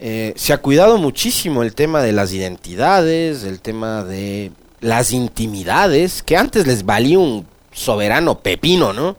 eh, 0.00 0.32
se 0.36 0.52
ha 0.52 0.58
cuidado 0.58 0.96
muchísimo 0.98 1.62
el 1.62 1.74
tema 1.74 2.02
de 2.02 2.12
las 2.12 2.32
identidades, 2.32 3.42
el 3.42 3.60
tema 3.60 4.04
de 4.04 4.52
las 4.80 5.12
intimidades, 5.12 6.22
que 6.22 6.36
antes 6.36 6.66
les 6.66 6.84
valía 6.84 7.18
un 7.18 7.46
soberano 7.72 8.38
pepino, 8.40 8.92
¿no? 8.92 9.16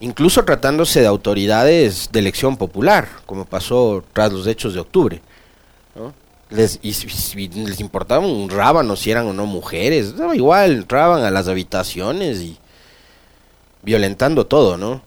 Incluso 0.00 0.44
tratándose 0.44 1.00
de 1.00 1.06
autoridades 1.06 2.10
de 2.12 2.18
elección 2.18 2.56
popular, 2.56 3.08
como 3.26 3.46
pasó 3.46 4.04
tras 4.12 4.32
los 4.32 4.46
hechos 4.46 4.74
de 4.74 4.80
octubre. 4.80 5.22
Les, 6.50 6.80
les 6.82 7.80
importaba 7.80 8.26
un 8.26 8.50
rábano 8.50 8.96
si 8.96 9.10
eran 9.10 9.26
o 9.28 9.32
no 9.32 9.46
mujeres. 9.46 10.14
igual, 10.34 10.72
entraban 10.72 11.22
a 11.22 11.30
las 11.30 11.48
habitaciones 11.48 12.40
y 12.40 12.58
violentando 13.82 14.46
todo, 14.46 14.76
¿no? 14.76 15.02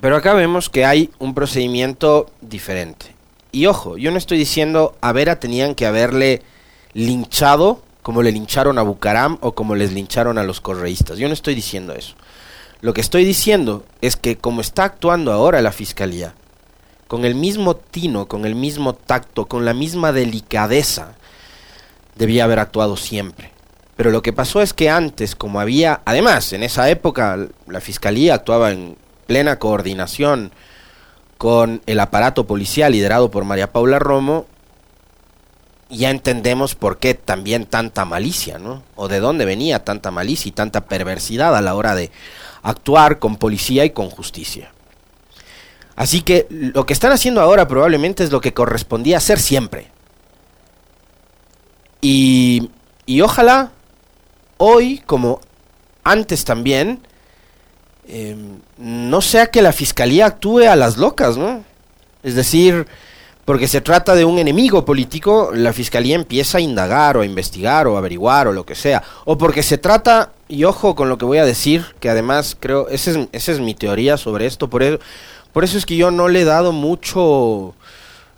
Pero 0.00 0.16
acá 0.16 0.34
vemos 0.34 0.68
que 0.70 0.84
hay 0.84 1.10
un 1.18 1.34
procedimiento 1.34 2.30
diferente. 2.40 3.14
Y 3.52 3.66
ojo, 3.66 3.96
yo 3.96 4.10
no 4.10 4.18
estoy 4.18 4.38
diciendo 4.38 4.96
a 5.00 5.12
Vera 5.12 5.40
tenían 5.40 5.74
que 5.74 5.86
haberle 5.86 6.42
linchado 6.92 7.82
como 8.02 8.22
le 8.22 8.30
lincharon 8.30 8.78
a 8.78 8.82
Bucaram 8.82 9.38
o 9.40 9.54
como 9.54 9.74
les 9.74 9.92
lincharon 9.92 10.38
a 10.38 10.44
los 10.44 10.60
correístas. 10.60 11.18
Yo 11.18 11.26
no 11.26 11.34
estoy 11.34 11.54
diciendo 11.54 11.92
eso. 11.92 12.14
Lo 12.80 12.94
que 12.94 13.00
estoy 13.00 13.24
diciendo 13.24 13.84
es 14.00 14.16
que 14.16 14.36
como 14.36 14.60
está 14.60 14.84
actuando 14.84 15.32
ahora 15.32 15.60
la 15.60 15.72
fiscalía, 15.72 16.34
con 17.08 17.24
el 17.24 17.34
mismo 17.34 17.74
tino, 17.74 18.26
con 18.28 18.44
el 18.44 18.54
mismo 18.54 18.94
tacto, 18.94 19.46
con 19.46 19.64
la 19.64 19.74
misma 19.74 20.12
delicadeza, 20.12 21.14
debía 22.14 22.44
haber 22.44 22.58
actuado 22.58 22.96
siempre. 22.96 23.52
Pero 23.96 24.10
lo 24.10 24.22
que 24.22 24.32
pasó 24.32 24.60
es 24.60 24.72
que 24.72 24.90
antes, 24.90 25.34
como 25.34 25.58
había, 25.58 26.02
además, 26.04 26.52
en 26.52 26.62
esa 26.62 26.88
época 26.90 27.48
la 27.66 27.80
fiscalía 27.80 28.34
actuaba 28.34 28.70
en 28.70 28.96
plena 29.26 29.58
coordinación 29.58 30.52
con 31.38 31.82
el 31.86 32.00
aparato 32.00 32.46
policial 32.46 32.92
liderado 32.92 33.30
por 33.30 33.44
María 33.44 33.72
Paula 33.72 33.98
Romo, 33.98 34.46
ya 35.88 36.10
entendemos 36.10 36.74
por 36.74 36.98
qué 36.98 37.14
también 37.14 37.66
tanta 37.66 38.04
malicia, 38.04 38.58
¿no? 38.58 38.82
O 38.96 39.08
de 39.08 39.20
dónde 39.20 39.44
venía 39.44 39.84
tanta 39.84 40.10
malicia 40.10 40.48
y 40.48 40.52
tanta 40.52 40.86
perversidad 40.86 41.54
a 41.54 41.60
la 41.60 41.74
hora 41.74 41.94
de 41.94 42.10
actuar 42.62 43.18
con 43.18 43.36
policía 43.36 43.84
y 43.84 43.90
con 43.90 44.10
justicia. 44.10 44.72
Así 45.94 46.22
que 46.22 46.46
lo 46.50 46.84
que 46.84 46.92
están 46.92 47.12
haciendo 47.12 47.40
ahora 47.40 47.68
probablemente 47.68 48.24
es 48.24 48.32
lo 48.32 48.40
que 48.40 48.52
correspondía 48.52 49.18
hacer 49.18 49.38
siempre. 49.38 49.90
Y, 52.00 52.70
y 53.06 53.20
ojalá 53.20 53.70
hoy, 54.58 55.02
como 55.06 55.40
antes 56.04 56.44
también, 56.44 57.00
em, 58.08 58.58
no 58.78 59.20
sea 59.20 59.46
que 59.46 59.62
la 59.62 59.72
fiscalía 59.72 60.26
actúe 60.26 60.60
a 60.60 60.76
las 60.76 60.96
locas, 60.96 61.36
¿no? 61.36 61.64
Es 62.22 62.34
decir, 62.34 62.86
porque 63.46 63.68
se 63.68 63.80
trata 63.80 64.16
de 64.16 64.24
un 64.24 64.40
enemigo 64.40 64.84
político, 64.84 65.50
la 65.54 65.72
fiscalía 65.72 66.16
empieza 66.16 66.58
a 66.58 66.60
indagar 66.60 67.16
o 67.16 67.20
a 67.20 67.26
investigar 67.26 67.86
o 67.86 67.94
a 67.94 67.98
averiguar 67.98 68.48
o 68.48 68.52
lo 68.52 68.66
que 68.66 68.74
sea. 68.74 69.04
O 69.24 69.38
porque 69.38 69.62
se 69.62 69.78
trata, 69.78 70.32
y 70.48 70.64
ojo 70.64 70.96
con 70.96 71.08
lo 71.08 71.16
que 71.16 71.24
voy 71.24 71.38
a 71.38 71.44
decir, 71.44 71.84
que 72.00 72.10
además 72.10 72.56
creo, 72.58 72.88
esa 72.88 73.12
es, 73.12 73.28
esa 73.30 73.52
es 73.52 73.60
mi 73.60 73.76
teoría 73.76 74.16
sobre 74.16 74.46
esto, 74.46 74.68
por 74.68 74.82
eso, 74.82 74.98
por 75.52 75.62
eso 75.62 75.78
es 75.78 75.86
que 75.86 75.96
yo 75.96 76.10
no 76.10 76.26
le 76.26 76.40
he 76.40 76.44
dado 76.44 76.72
mucho, 76.72 77.76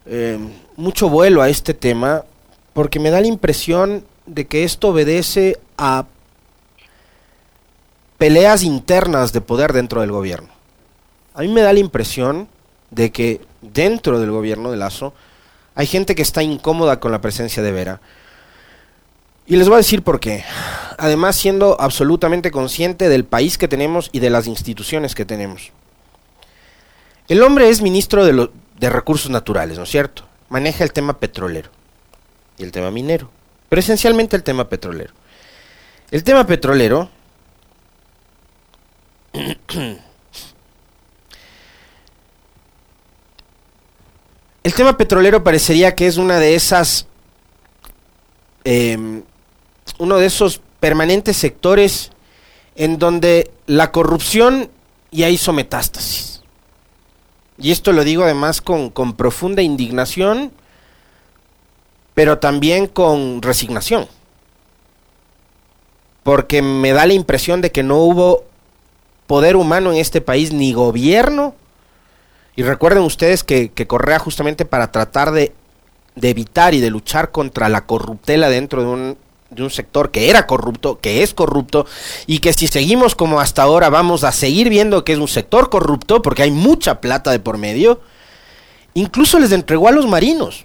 em, 0.04 0.50
mucho 0.76 1.08
vuelo 1.08 1.40
a 1.40 1.48
este 1.48 1.72
tema, 1.72 2.24
porque 2.74 3.00
me 3.00 3.10
da 3.10 3.22
la 3.22 3.28
impresión 3.28 4.04
de 4.26 4.46
que 4.46 4.62
esto 4.64 4.88
obedece 4.88 5.58
a 5.78 6.04
peleas 8.18 8.64
internas 8.64 9.32
de 9.32 9.40
poder 9.40 9.72
dentro 9.72 10.00
del 10.00 10.10
gobierno. 10.10 10.48
A 11.34 11.42
mí 11.42 11.48
me 11.48 11.62
da 11.62 11.72
la 11.72 11.78
impresión 11.78 12.48
de 12.90 13.12
que 13.12 13.40
dentro 13.62 14.18
del 14.18 14.30
gobierno 14.30 14.70
de 14.70 14.76
Lazo 14.76 15.14
hay 15.74 15.86
gente 15.86 16.16
que 16.16 16.22
está 16.22 16.42
incómoda 16.42 16.98
con 16.98 17.12
la 17.12 17.20
presencia 17.20 17.62
de 17.62 17.70
Vera. 17.70 18.00
Y 19.46 19.56
les 19.56 19.68
voy 19.68 19.76
a 19.76 19.78
decir 19.78 20.02
por 20.02 20.18
qué. 20.18 20.44
Además, 20.98 21.36
siendo 21.36 21.80
absolutamente 21.80 22.50
consciente 22.50 23.08
del 23.08 23.24
país 23.24 23.56
que 23.56 23.68
tenemos 23.68 24.10
y 24.12 24.18
de 24.18 24.30
las 24.30 24.48
instituciones 24.48 25.14
que 25.14 25.24
tenemos. 25.24 25.70
El 27.28 27.42
hombre 27.42 27.68
es 27.68 27.80
ministro 27.80 28.24
de, 28.24 28.50
de 28.78 28.90
recursos 28.90 29.30
naturales, 29.30 29.78
¿no 29.78 29.84
es 29.84 29.90
cierto? 29.90 30.24
Maneja 30.48 30.82
el 30.82 30.92
tema 30.92 31.18
petrolero 31.18 31.70
y 32.58 32.64
el 32.64 32.72
tema 32.72 32.90
minero, 32.90 33.30
pero 33.68 33.80
esencialmente 33.80 34.34
el 34.34 34.42
tema 34.42 34.68
petrolero. 34.68 35.12
El 36.10 36.24
tema 36.24 36.46
petrolero 36.46 37.10
El 44.62 44.74
tema 44.74 44.96
petrolero 44.98 45.42
parecería 45.42 45.94
que 45.94 46.06
es 46.06 46.18
una 46.18 46.38
de 46.38 46.54
esas, 46.54 47.06
em, 48.64 49.22
uno 49.98 50.18
de 50.18 50.26
esos 50.26 50.60
permanentes 50.78 51.38
sectores 51.38 52.10
en 52.76 52.98
donde 52.98 53.50
la 53.66 53.92
corrupción 53.92 54.70
ya 55.10 55.30
hizo 55.30 55.52
metástasis. 55.52 56.42
Y 57.56 57.70
esto 57.72 57.92
lo 57.92 58.04
digo 58.04 58.24
además 58.24 58.60
con, 58.60 58.90
con 58.90 59.14
profunda 59.14 59.62
indignación, 59.62 60.52
pero 62.14 62.38
también 62.38 62.86
con 62.88 63.40
resignación. 63.42 64.06
Porque 66.22 66.62
me 66.62 66.92
da 66.92 67.06
la 67.06 67.14
impresión 67.14 67.62
de 67.62 67.72
que 67.72 67.82
no 67.82 67.96
hubo 67.96 68.47
poder 69.28 69.54
humano 69.54 69.92
en 69.92 69.98
este 69.98 70.20
país, 70.20 70.52
ni 70.52 70.72
gobierno. 70.72 71.54
Y 72.56 72.64
recuerden 72.64 73.04
ustedes 73.04 73.44
que, 73.44 73.70
Correa 73.86 74.18
justamente 74.18 74.64
para 74.64 74.90
tratar 74.90 75.30
de, 75.30 75.52
de, 76.16 76.30
evitar 76.30 76.74
y 76.74 76.80
de 76.80 76.90
luchar 76.90 77.30
contra 77.30 77.68
la 77.68 77.86
corruptela 77.86 78.48
dentro 78.48 78.82
de 78.82 78.88
un, 78.88 79.18
de 79.50 79.62
un 79.62 79.70
sector 79.70 80.10
que 80.10 80.30
era 80.30 80.46
corrupto, 80.46 80.98
que 80.98 81.22
es 81.22 81.34
corrupto, 81.34 81.86
y 82.26 82.40
que 82.40 82.52
si 82.52 82.66
seguimos 82.66 83.14
como 83.14 83.38
hasta 83.38 83.62
ahora 83.62 83.90
vamos 83.90 84.24
a 84.24 84.32
seguir 84.32 84.70
viendo 84.70 85.04
que 85.04 85.12
es 85.12 85.18
un 85.18 85.28
sector 85.28 85.70
corrupto, 85.70 86.20
porque 86.22 86.42
hay 86.42 86.50
mucha 86.50 87.00
plata 87.00 87.30
de 87.30 87.38
por 87.38 87.58
medio, 87.58 88.00
incluso 88.94 89.38
les 89.38 89.52
entregó 89.52 89.86
a 89.86 89.92
los 89.92 90.08
marinos. 90.08 90.64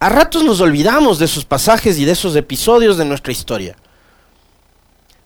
A 0.00 0.08
ratos 0.08 0.44
nos 0.44 0.60
olvidamos 0.60 1.18
de 1.18 1.24
esos 1.24 1.44
pasajes 1.44 1.98
y 1.98 2.04
de 2.04 2.12
esos 2.12 2.36
episodios 2.36 2.96
de 2.96 3.04
nuestra 3.04 3.32
historia. 3.32 3.76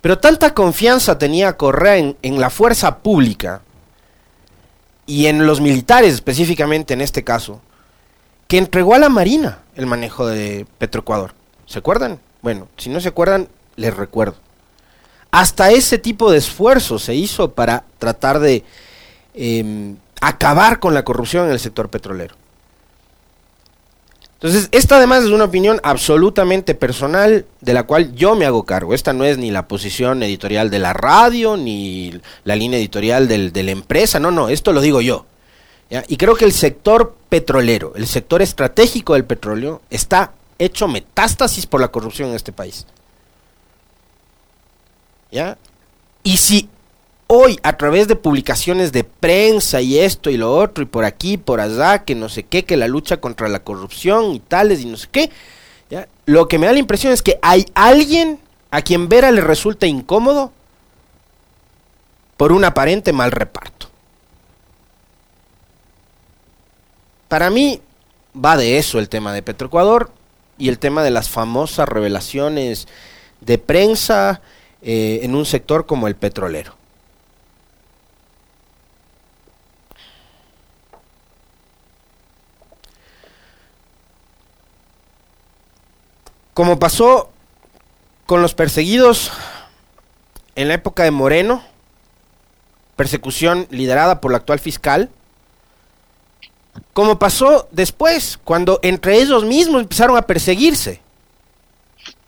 Pero 0.02 0.18
tanta 0.18 0.52
confianza 0.52 1.16
tenía 1.16 1.56
Correa 1.56 1.96
en, 1.96 2.40
la 2.40 2.50
fuerza 2.50 2.98
pública 2.98 3.62
y 5.06 5.26
en 5.26 5.46
los 5.46 5.60
militares 5.60 6.12
específicamente 6.12 6.92
en 6.92 7.00
este 7.00 7.22
caso, 7.22 7.60
que 8.48 8.58
entregó 8.58 8.94
a 8.94 8.98
la 8.98 9.08
Marina 9.08 9.60
el 9.76 9.86
manejo 9.86 10.26
de 10.26 10.66
Petroecuador. 10.78 11.34
¿Se 11.66 11.78
acuerdan? 11.78 12.18
Bueno, 12.42 12.66
si 12.76 12.90
no 12.90 13.00
se 13.00 13.08
acuerdan, 13.08 13.48
les 13.76 13.96
recuerdo. 13.96 14.34
Hasta 15.30 15.70
ese 15.70 15.98
tipo 15.98 16.32
de 16.32 16.38
esfuerzo 16.38 16.98
se 16.98 17.14
hizo 17.14 17.52
para 17.52 17.84
tratar 17.98 18.40
de 18.40 18.64
em, 19.34 19.96
acabar 20.20 20.80
con 20.80 20.94
la 20.94 21.04
corrupción 21.04 21.46
en 21.46 21.52
el 21.52 21.60
sector 21.60 21.88
petrolero. 21.90 22.34
Entonces, 24.42 24.68
esta 24.72 24.96
además 24.96 25.22
es 25.22 25.30
una 25.30 25.44
opinión 25.44 25.80
absolutamente 25.84 26.74
personal 26.74 27.46
de 27.60 27.74
la 27.74 27.84
cual 27.84 28.12
yo 28.16 28.34
me 28.34 28.44
hago 28.44 28.64
cargo. 28.64 28.92
Esta 28.92 29.12
no 29.12 29.24
es 29.24 29.38
ni 29.38 29.52
la 29.52 29.68
posición 29.68 30.20
editorial 30.24 30.68
de 30.68 30.80
la 30.80 30.92
radio, 30.92 31.56
ni 31.56 32.20
la 32.42 32.56
línea 32.56 32.80
editorial 32.80 33.28
del, 33.28 33.52
de 33.52 33.62
la 33.62 33.70
empresa, 33.70 34.18
no, 34.18 34.32
no, 34.32 34.48
esto 34.48 34.72
lo 34.72 34.80
digo 34.80 35.00
yo. 35.00 35.26
Y 36.08 36.16
creo 36.16 36.34
que 36.34 36.44
el 36.44 36.52
sector 36.52 37.14
petrolero, 37.28 37.92
el 37.94 38.08
sector 38.08 38.42
estratégico 38.42 39.12
del 39.12 39.26
petróleo, 39.26 39.82
está 39.90 40.32
hecho 40.58 40.88
metástasis 40.88 41.66
por 41.66 41.80
la 41.80 41.88
corrupción 41.88 42.30
en 42.30 42.34
este 42.34 42.50
país. 42.50 42.84
¿Ya? 45.30 45.56
Y 46.24 46.38
si 46.38 46.68
hoy 47.34 47.58
a 47.62 47.78
través 47.78 48.08
de 48.08 48.14
publicaciones 48.14 48.92
de 48.92 49.04
prensa 49.04 49.80
y 49.80 49.98
esto 49.98 50.28
y 50.28 50.36
lo 50.36 50.54
otro 50.54 50.84
y 50.84 50.86
por 50.86 51.06
aquí, 51.06 51.38
por 51.38 51.60
allá, 51.60 52.04
que 52.04 52.14
no 52.14 52.28
sé 52.28 52.42
qué, 52.42 52.66
que 52.66 52.76
la 52.76 52.88
lucha 52.88 53.22
contra 53.22 53.48
la 53.48 53.64
corrupción 53.64 54.34
y 54.34 54.38
tales 54.38 54.82
y 54.82 54.84
no 54.84 54.98
sé 54.98 55.08
qué, 55.10 55.30
lo 56.26 56.46
que 56.46 56.58
me 56.58 56.66
da 56.66 56.74
la 56.74 56.78
impresión 56.78 57.10
es 57.10 57.22
que 57.22 57.38
hay 57.40 57.64
alguien 57.72 58.38
a 58.70 58.82
quien 58.82 59.08
Vera 59.08 59.32
le 59.32 59.40
resulta 59.40 59.86
incómodo 59.86 60.52
por 62.36 62.52
un 62.52 62.66
aparente 62.66 63.14
mal 63.14 63.32
reparto. 63.32 63.88
Para 67.28 67.48
mí 67.48 67.80
va 68.36 68.58
de 68.58 68.76
eso 68.76 68.98
el 68.98 69.08
tema 69.08 69.32
de 69.32 69.40
Petroecuador 69.40 70.10
y 70.58 70.68
el 70.68 70.78
tema 70.78 71.02
de 71.02 71.10
las 71.10 71.30
famosas 71.30 71.88
revelaciones 71.88 72.88
de 73.40 73.56
prensa 73.56 74.42
eh, 74.82 75.20
en 75.22 75.34
un 75.34 75.46
sector 75.46 75.86
como 75.86 76.08
el 76.08 76.14
petrolero. 76.14 76.81
Como 86.54 86.78
pasó 86.78 87.30
con 88.26 88.42
los 88.42 88.54
perseguidos 88.54 89.32
en 90.54 90.68
la 90.68 90.74
época 90.74 91.02
de 91.04 91.10
Moreno, 91.10 91.62
persecución 92.96 93.66
liderada 93.70 94.20
por 94.20 94.30
la 94.30 94.38
actual 94.38 94.58
fiscal, 94.58 95.10
como 96.92 97.18
pasó 97.18 97.68
después, 97.70 98.38
cuando 98.44 98.78
entre 98.82 99.20
ellos 99.20 99.44
mismos 99.44 99.82
empezaron 99.82 100.16
a 100.16 100.22
perseguirse. 100.22 101.00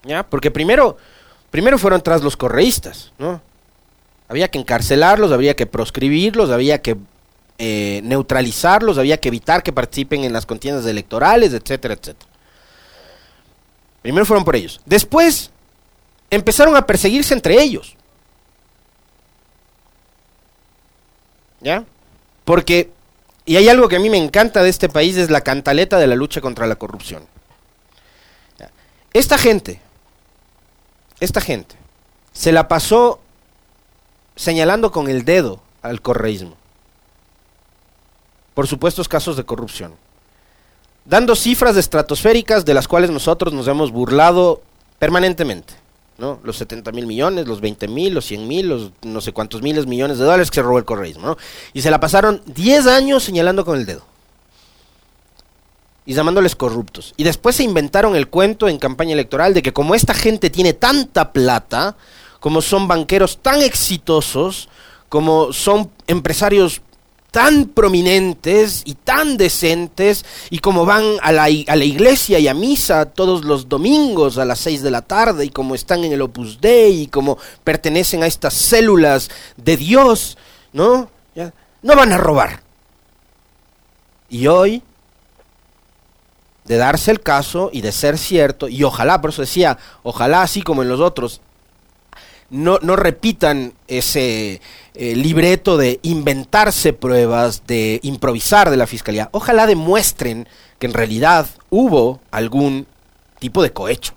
¿Ya? 0.05 0.23
Porque 0.25 0.51
primero, 0.51 0.97
primero 1.51 1.79
fueron 1.79 2.03
tras 2.03 2.23
los 2.23 2.37
correístas, 2.37 3.13
¿no? 3.19 3.41
Había 4.29 4.49
que 4.49 4.59
encarcelarlos, 4.59 5.33
había 5.33 5.55
que 5.55 5.67
proscribirlos, 5.67 6.51
había 6.51 6.81
que 6.81 6.97
eh, 7.59 8.01
neutralizarlos, 8.05 8.99
había 8.99 9.19
que 9.19 9.29
evitar 9.29 9.63
que 9.63 9.73
participen 9.73 10.25
en 10.25 10.33
las 10.33 10.47
contiendas 10.47 10.87
electorales, 10.87 11.53
etcétera, 11.53 11.95
etcétera. 11.95 12.34
Primero 14.05 14.27
fueron 14.27 14.45
por 14.45 14.55
ellos. 14.55 14.83
Después 14.85 15.51
empezaron 16.29 16.77
a 16.77 16.85
perseguirse 16.85 17.33
entre 17.33 17.59
ellos. 17.59 17.97
¿Ya? 21.63 21.87
Porque, 22.45 22.93
y 23.47 23.57
hay 23.57 23.71
algo 23.71 23.89
que 23.89 23.97
a 23.97 24.01
mí 24.01 24.11
me 24.11 24.23
encanta 24.23 24.63
de 24.63 24.69
este 24.69 24.91
país, 24.91 25.17
es 25.17 25.31
la 25.31 25.41
cantaleta 25.41 25.99
de 25.99 26.07
la 26.07 26.17
lucha 26.17 26.43
contra 26.43 26.67
la 26.67 26.77
corrupción. 26.77 27.27
Esta 29.15 29.39
gente, 29.39 29.81
esta 31.21 31.41
gente, 31.41 31.77
se 32.35 32.53
la 32.53 32.69
pasó 32.69 33.21
señalando 34.37 34.93
con 34.93 35.09
el 35.09 35.25
dedo 35.25 35.63
al 35.81 36.03
correísmo 36.03 36.59
por 38.53 38.69
supuestos 38.69 39.09
casos 39.09 39.37
de 39.37 39.45
corrupción, 39.45 39.95
dando 41.05 41.37
cifras 41.37 41.77
estratosféricas 41.77 42.65
de 42.65 42.75
las 42.75 42.89
cuales 42.89 43.11
nosotros 43.11 43.53
nos 43.53 43.69
hemos 43.69 43.91
burlado 43.91 44.63
permanentemente. 44.99 45.75
¿no? 46.19 46.39
Los 46.45 46.57
70 46.57 46.93
mil 46.93 47.07
millones, 47.07 47.47
los 47.47 47.61
20 47.61 47.89
mil, 47.89 48.15
los 48.15 48.25
100 48.27 48.49
mil, 48.49 48.69
los 48.69 48.91
no 49.03 49.21
sé 49.21 49.33
cuántos 49.33 49.63
miles 49.63 49.87
millones 49.87 50.19
de 50.19 50.25
dólares 50.25 50.51
que 50.51 50.57
se 50.57 50.63
robó 50.63 50.79
el 50.79 50.85
correísmo. 50.85 51.27
¿no? 51.27 51.37
Y 51.73 51.83
se 51.83 51.91
la 51.91 52.01
pasaron 52.01 52.43
10 52.47 52.87
años 52.87 53.23
señalando 53.23 53.65
con 53.65 53.79
el 53.79 53.87
dedo. 53.87 54.03
Y 56.07 56.15
llamándoles 56.15 56.55
corruptos. 56.55 57.15
Y 57.17 57.25
después 57.25 57.57
se 57.57 57.65
inventaron 57.65 58.15
el 58.15 58.29
cuento 58.29 58.69
en 58.69 58.79
campaña 58.79 59.15
electoral 59.15 59.55
de 59.55 59.63
que 59.63 59.73
como 59.73 59.95
esta 59.95 60.13
gente 60.13 60.51
tiene 60.51 60.75
tanta 60.75 61.33
plata, 61.33 61.97
como 62.41 62.61
son 62.61 62.87
banqueros 62.87 63.39
tan 63.39 63.63
exitosos, 63.63 64.69
como 65.09 65.53
son 65.53 65.91
empresarios 66.07 66.83
tan 67.35 67.67
prominentes 67.67 68.83
y 68.85 68.95
tan 68.95 69.37
decentes 69.37 70.25
y 70.51 70.61
como 70.61 70.87
van 70.87 71.03
a 71.21 71.33
la, 71.33 71.43
a 71.43 71.75
la, 71.75 71.85
iglesia 71.85 72.39
y 72.39 72.47
a 72.47 72.55
misa 72.55 73.07
todos 73.07 73.45
los 73.45 73.69
domingos 73.69 74.39
a 74.39 74.45
las 74.45 74.61
seis 74.61 74.85
de 74.85 74.93
la 74.93 75.03
tarde 75.03 75.45
y 75.45 75.49
como 75.49 75.75
están 75.75 76.05
en 76.05 76.13
el 76.13 76.23
Opus 76.23 76.61
Dei 76.61 77.03
y 77.03 77.07
como 77.09 77.37
pertenecen 77.65 78.23
a 78.23 78.29
estas 78.29 78.55
células 78.55 79.33
de 79.57 79.77
Dios, 79.77 80.39
¿no? 80.73 81.11
No 81.83 81.97
van 81.97 82.13
a 82.13 82.19
robar. 82.19 82.63
Y 84.31 84.47
hoy, 84.47 84.85
de 86.65 86.77
darse 86.77 87.11
el 87.11 87.21
caso 87.21 87.69
y 87.73 87.81
de 87.81 87.91
ser 87.91 88.17
cierto, 88.17 88.69
y 88.69 88.85
ojalá, 88.85 89.21
por 89.21 89.31
eso 89.31 89.43
decía, 89.43 89.77
ojalá 90.05 90.43
así 90.43 90.63
como 90.63 90.83
en 90.83 90.89
los 90.89 91.01
otros, 91.01 91.41
no, 92.51 92.79
no 92.83 92.97
repitan 92.97 93.75
ese 93.89 94.61
eh, 94.95 95.17
libreto 95.17 95.77
de 95.77 95.99
inventarse 96.03 96.93
pruebas, 96.93 97.67
de 97.67 98.01
improvisar 98.03 98.71
de 98.71 98.77
la 98.77 98.87
fiscalía. 98.87 99.29
Ojalá 99.33 99.67
demuestren 99.67 100.49
que 100.79 100.87
en 100.87 100.93
realidad 100.93 101.47
hubo 101.71 102.21
algún 102.31 102.87
tipo 103.39 103.63
de 103.63 103.73
cohecho. 103.73 104.15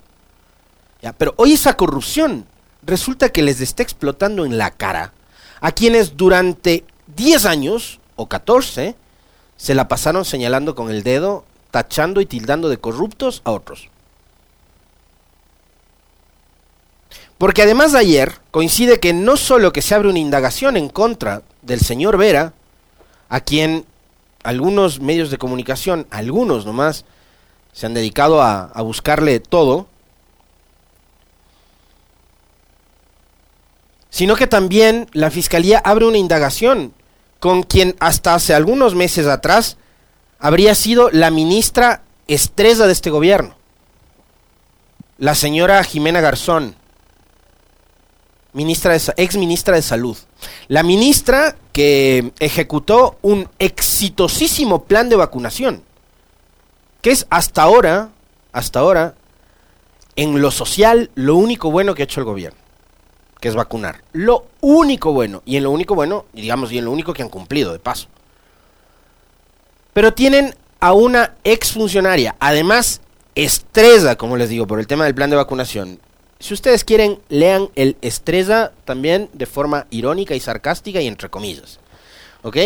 ¿Ya? 1.02 1.12
Pero 1.12 1.34
hoy 1.36 1.52
esa 1.52 1.74
corrupción 1.74 2.46
resulta 2.82 3.30
que 3.30 3.42
les 3.42 3.60
está 3.60 3.82
explotando 3.82 4.44
en 4.44 4.58
la 4.58 4.70
cara 4.70 5.12
a 5.60 5.72
quienes 5.72 6.16
durante 6.16 6.84
10 7.16 7.46
años 7.46 8.00
o 8.16 8.28
14 8.28 8.96
se 9.56 9.74
la 9.74 9.88
pasaron 9.88 10.24
señalando 10.24 10.74
con 10.74 10.90
el 10.90 11.02
dedo, 11.02 11.44
tachando 11.70 12.20
y 12.20 12.26
tildando 12.26 12.68
de 12.68 12.78
corruptos 12.78 13.42
a 13.44 13.50
otros. 13.50 13.90
Porque 17.38 17.62
además 17.62 17.92
de 17.92 18.00
ayer 18.00 18.40
coincide 18.50 18.98
que 18.98 19.12
no 19.12 19.36
solo 19.36 19.72
que 19.72 19.80
se 19.80 19.94
abre 19.94 20.08
una 20.08 20.18
indagación 20.18 20.76
en 20.76 20.88
contra 20.88 21.42
del 21.62 21.80
señor 21.80 22.16
Vera, 22.18 22.52
a 23.28 23.40
quien 23.40 23.86
algunos 24.42 25.00
medios 25.00 25.30
de 25.30 25.38
comunicación, 25.38 26.06
algunos 26.10 26.66
nomás, 26.66 27.04
se 27.72 27.86
han 27.86 27.94
dedicado 27.94 28.42
a, 28.42 28.64
a 28.64 28.82
buscarle 28.82 29.38
todo, 29.38 29.86
sino 34.10 34.34
que 34.34 34.48
también 34.48 35.08
la 35.12 35.30
Fiscalía 35.30 35.80
abre 35.84 36.06
una 36.06 36.18
indagación 36.18 36.92
con 37.38 37.62
quien 37.62 37.94
hasta 38.00 38.34
hace 38.34 38.52
algunos 38.52 38.96
meses 38.96 39.28
atrás 39.28 39.76
habría 40.40 40.74
sido 40.74 41.08
la 41.10 41.30
ministra 41.30 42.02
estrella 42.26 42.86
de 42.86 42.92
este 42.92 43.10
gobierno, 43.10 43.54
la 45.18 45.36
señora 45.36 45.84
Jimena 45.84 46.20
Garzón 46.20 46.77
ministra 48.52 48.92
de, 48.92 49.00
ex 49.16 49.36
ministra 49.36 49.74
de 49.74 49.82
Salud. 49.82 50.16
La 50.68 50.82
ministra 50.82 51.56
que 51.72 52.32
ejecutó 52.38 53.18
un 53.22 53.48
exitosísimo 53.58 54.84
plan 54.84 55.08
de 55.08 55.16
vacunación, 55.16 55.82
que 57.02 57.10
es 57.10 57.26
hasta 57.30 57.62
ahora, 57.62 58.10
hasta 58.52 58.80
ahora, 58.80 59.14
en 60.16 60.40
lo 60.40 60.50
social, 60.50 61.10
lo 61.14 61.36
único 61.36 61.70
bueno 61.70 61.94
que 61.94 62.02
ha 62.02 62.04
hecho 62.04 62.20
el 62.20 62.26
gobierno, 62.26 62.58
que 63.40 63.48
es 63.48 63.54
vacunar. 63.54 64.02
Lo 64.12 64.46
único 64.60 65.12
bueno, 65.12 65.42
y 65.44 65.56
en 65.56 65.64
lo 65.64 65.70
único 65.70 65.94
bueno, 65.94 66.24
digamos, 66.32 66.72
y 66.72 66.78
en 66.78 66.86
lo 66.86 66.90
único 66.90 67.12
que 67.12 67.22
han 67.22 67.28
cumplido, 67.28 67.72
de 67.72 67.78
paso. 67.78 68.08
Pero 69.92 70.12
tienen 70.12 70.56
a 70.80 70.92
una 70.92 71.36
exfuncionaria, 71.44 72.36
además 72.40 73.00
estrella, 73.34 74.16
como 74.16 74.36
les 74.36 74.48
digo, 74.48 74.66
por 74.66 74.80
el 74.80 74.86
tema 74.86 75.04
del 75.04 75.14
plan 75.14 75.30
de 75.30 75.36
vacunación, 75.36 76.00
si 76.40 76.54
ustedes 76.54 76.84
quieren, 76.84 77.20
lean 77.28 77.68
el 77.74 77.96
Estrella 78.00 78.72
también 78.84 79.28
de 79.32 79.46
forma 79.46 79.86
irónica 79.90 80.34
y 80.34 80.40
sarcástica 80.40 81.00
y 81.00 81.06
entre 81.06 81.30
comillas. 81.30 81.80
¿Ok? 82.42 82.56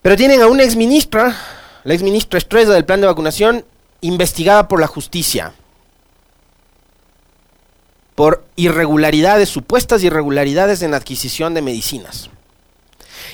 Pero 0.00 0.16
tienen 0.16 0.40
a 0.40 0.46
una 0.46 0.62
exministra, 0.62 1.36
la 1.82 1.94
exministra 1.94 2.38
Estrella 2.38 2.70
del 2.70 2.84
plan 2.84 3.00
de 3.00 3.08
vacunación, 3.08 3.64
investigada 4.00 4.68
por 4.68 4.80
la 4.80 4.86
justicia. 4.86 5.54
Por 8.14 8.44
irregularidades, 8.54 9.48
supuestas 9.48 10.04
irregularidades 10.04 10.82
en 10.82 10.94
adquisición 10.94 11.52
de 11.54 11.62
medicinas. 11.62 12.30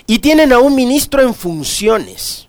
Y 0.06 0.20
tienen 0.20 0.54
a 0.54 0.58
un 0.58 0.74
ministro 0.74 1.20
en 1.20 1.34
funciones. 1.34 2.48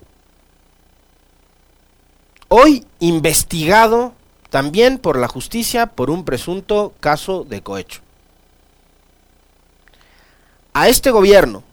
Hoy 2.48 2.86
investigado 3.00 4.14
también 4.52 4.98
por 4.98 5.18
la 5.18 5.30
justicia 5.30 5.88
por 5.88 6.12
un 6.12 6.26
presunto 6.26 6.94
caso 7.00 7.46
de 7.46 7.64
cohecho. 7.64 8.02
A 10.74 10.90
este 10.90 11.10
gobierno, 11.10 11.64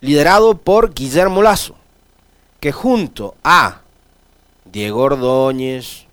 liderado 0.00 0.56
por 0.56 0.94
Guillermo 0.94 1.42
Lazo, 1.42 1.76
que 2.60 2.72
junto 2.72 3.36
a 3.44 3.82
Diego 4.64 5.02
Ordóñez, 5.02 6.06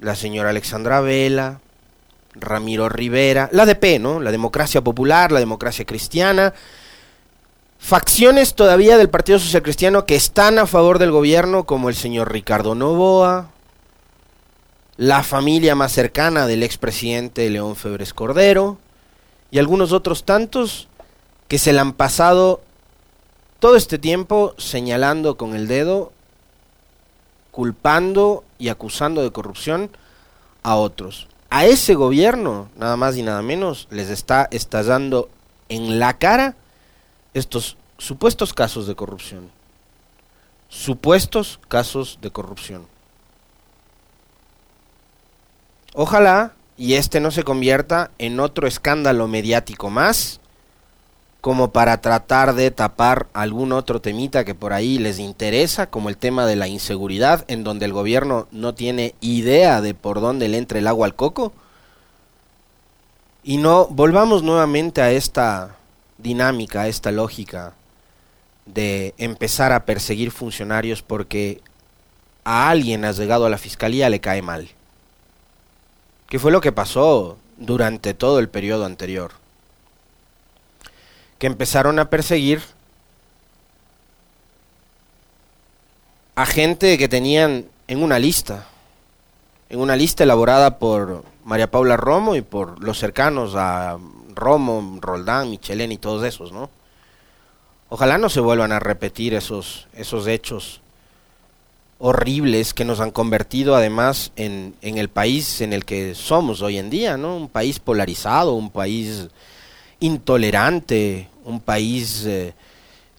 la 0.00 0.14
señora 0.14 0.50
Alexandra 0.50 1.00
Vela, 1.00 1.60
Ramiro 2.34 2.90
Rivera, 2.90 3.48
la 3.52 3.64
DP, 3.64 4.00
¿no? 4.00 4.20
La 4.20 4.32
democracia 4.32 4.82
popular, 4.84 5.32
la 5.32 5.40
democracia 5.40 5.86
cristiana, 5.86 6.52
facciones 7.78 8.54
todavía 8.54 8.98
del 8.98 9.08
Partido 9.08 9.38
Social 9.38 9.62
Cristiano 9.62 10.04
que 10.04 10.14
están 10.14 10.58
a 10.58 10.66
favor 10.66 10.98
del 10.98 11.10
gobierno, 11.10 11.64
como 11.64 11.88
el 11.88 11.94
señor 11.94 12.30
Ricardo 12.30 12.74
Novoa, 12.74 13.53
la 14.96 15.22
familia 15.22 15.74
más 15.74 15.92
cercana 15.92 16.46
del 16.46 16.62
expresidente 16.62 17.48
León 17.50 17.76
Febres 17.76 18.14
Cordero 18.14 18.78
y 19.50 19.58
algunos 19.58 19.92
otros 19.92 20.24
tantos 20.24 20.88
que 21.48 21.58
se 21.58 21.72
le 21.72 21.80
han 21.80 21.92
pasado 21.92 22.62
todo 23.58 23.76
este 23.76 23.98
tiempo 23.98 24.54
señalando 24.58 25.36
con 25.36 25.54
el 25.54 25.66
dedo, 25.66 26.12
culpando 27.50 28.44
y 28.58 28.68
acusando 28.68 29.22
de 29.22 29.32
corrupción 29.32 29.90
a 30.62 30.76
otros. 30.76 31.28
A 31.50 31.66
ese 31.66 31.94
gobierno, 31.94 32.68
nada 32.76 32.96
más 32.96 33.16
y 33.16 33.22
nada 33.22 33.42
menos, 33.42 33.86
les 33.90 34.10
está 34.10 34.48
estallando 34.50 35.28
en 35.68 35.98
la 35.98 36.18
cara 36.18 36.56
estos 37.32 37.76
supuestos 37.98 38.54
casos 38.54 38.86
de 38.86 38.94
corrupción. 38.94 39.50
Supuestos 40.68 41.60
casos 41.68 42.18
de 42.20 42.30
corrupción. 42.30 42.93
Ojalá 45.96 46.54
y 46.76 46.94
este 46.94 47.20
no 47.20 47.30
se 47.30 47.44
convierta 47.44 48.10
en 48.18 48.40
otro 48.40 48.66
escándalo 48.66 49.28
mediático 49.28 49.90
más, 49.90 50.40
como 51.40 51.70
para 51.70 52.00
tratar 52.00 52.54
de 52.54 52.72
tapar 52.72 53.28
algún 53.32 53.70
otro 53.70 54.00
temita 54.00 54.44
que 54.44 54.56
por 54.56 54.72
ahí 54.72 54.98
les 54.98 55.20
interesa, 55.20 55.88
como 55.88 56.08
el 56.08 56.16
tema 56.16 56.46
de 56.46 56.56
la 56.56 56.66
inseguridad, 56.66 57.44
en 57.46 57.62
donde 57.62 57.84
el 57.84 57.92
gobierno 57.92 58.48
no 58.50 58.74
tiene 58.74 59.14
idea 59.20 59.80
de 59.80 59.94
por 59.94 60.20
dónde 60.20 60.48
le 60.48 60.58
entra 60.58 60.80
el 60.80 60.88
agua 60.88 61.06
al 61.06 61.14
coco. 61.14 61.52
Y 63.44 63.58
no 63.58 63.86
volvamos 63.86 64.42
nuevamente 64.42 65.00
a 65.00 65.12
esta 65.12 65.76
dinámica, 66.18 66.82
a 66.82 66.88
esta 66.88 67.12
lógica 67.12 67.74
de 68.66 69.14
empezar 69.16 69.70
a 69.70 69.84
perseguir 69.84 70.32
funcionarios 70.32 71.02
porque 71.02 71.60
a 72.42 72.70
alguien 72.70 73.04
ha 73.04 73.12
llegado 73.12 73.46
a 73.46 73.50
la 73.50 73.58
fiscalía 73.58 74.08
le 74.08 74.20
cae 74.20 74.42
mal 74.42 74.70
que 76.34 76.40
fue 76.40 76.50
lo 76.50 76.60
que 76.60 76.72
pasó 76.72 77.38
durante 77.58 78.12
todo 78.12 78.40
el 78.40 78.48
periodo 78.48 78.86
anterior, 78.86 79.30
que 81.38 81.46
empezaron 81.46 82.00
a 82.00 82.10
perseguir 82.10 82.60
a 86.34 86.44
gente 86.44 86.98
que 86.98 87.08
tenían 87.08 87.66
en 87.86 88.02
una 88.02 88.18
lista, 88.18 88.66
en 89.68 89.78
una 89.78 89.94
lista 89.94 90.24
elaborada 90.24 90.80
por 90.80 91.22
María 91.44 91.70
Paula 91.70 91.96
Romo 91.96 92.34
y 92.34 92.42
por 92.42 92.82
los 92.82 92.98
cercanos 92.98 93.54
a 93.54 93.96
Romo, 94.34 94.98
Roldán, 95.00 95.50
Michelén 95.50 95.92
y 95.92 95.98
todos 95.98 96.24
esos, 96.24 96.50
¿no? 96.50 96.68
Ojalá 97.90 98.18
no 98.18 98.28
se 98.28 98.40
vuelvan 98.40 98.72
a 98.72 98.80
repetir 98.80 99.34
esos, 99.34 99.86
esos 99.92 100.26
hechos 100.26 100.80
horribles 102.06 102.74
que 102.74 102.84
nos 102.84 103.00
han 103.00 103.10
convertido 103.10 103.74
además 103.74 104.30
en, 104.36 104.74
en, 104.82 104.98
el 104.98 105.08
país 105.08 105.62
en 105.62 105.72
el 105.72 105.86
que 105.86 106.14
somos 106.14 106.60
hoy 106.60 106.76
en 106.76 106.90
día, 106.90 107.16
¿no? 107.16 107.34
Un 107.34 107.48
país 107.48 107.78
polarizado, 107.78 108.52
un 108.52 108.68
país 108.68 109.28
intolerante, 110.00 111.30
un 111.46 111.60
país 111.60 112.26
eh, 112.26 112.52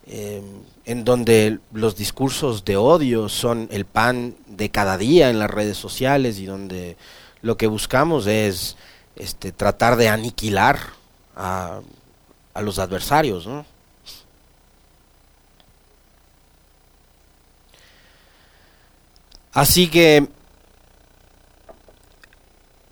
eh, 0.06 0.44
en 0.86 1.04
donde 1.04 1.58
los 1.74 1.96
discursos 1.96 2.64
de 2.64 2.78
odio 2.78 3.28
son 3.28 3.68
el 3.72 3.86
pan 3.86 4.36
de 4.46 4.70
cada 4.70 5.00
día 5.00 5.32
en 5.32 5.40
las 5.40 5.50
redes 5.50 5.78
sociales 5.78 6.38
y 6.38 6.46
donde 6.46 6.96
lo 7.42 7.58
que 7.58 7.66
buscamos 7.66 8.28
es 8.28 8.78
este, 9.16 9.52
tratar 9.52 9.96
de 9.96 10.10
aniquilar 10.10 10.78
a, 11.36 11.80
a 12.54 12.62
los 12.62 12.78
adversarios, 12.78 13.48
¿no? 13.48 13.66
Así 19.56 19.88
que 19.88 20.28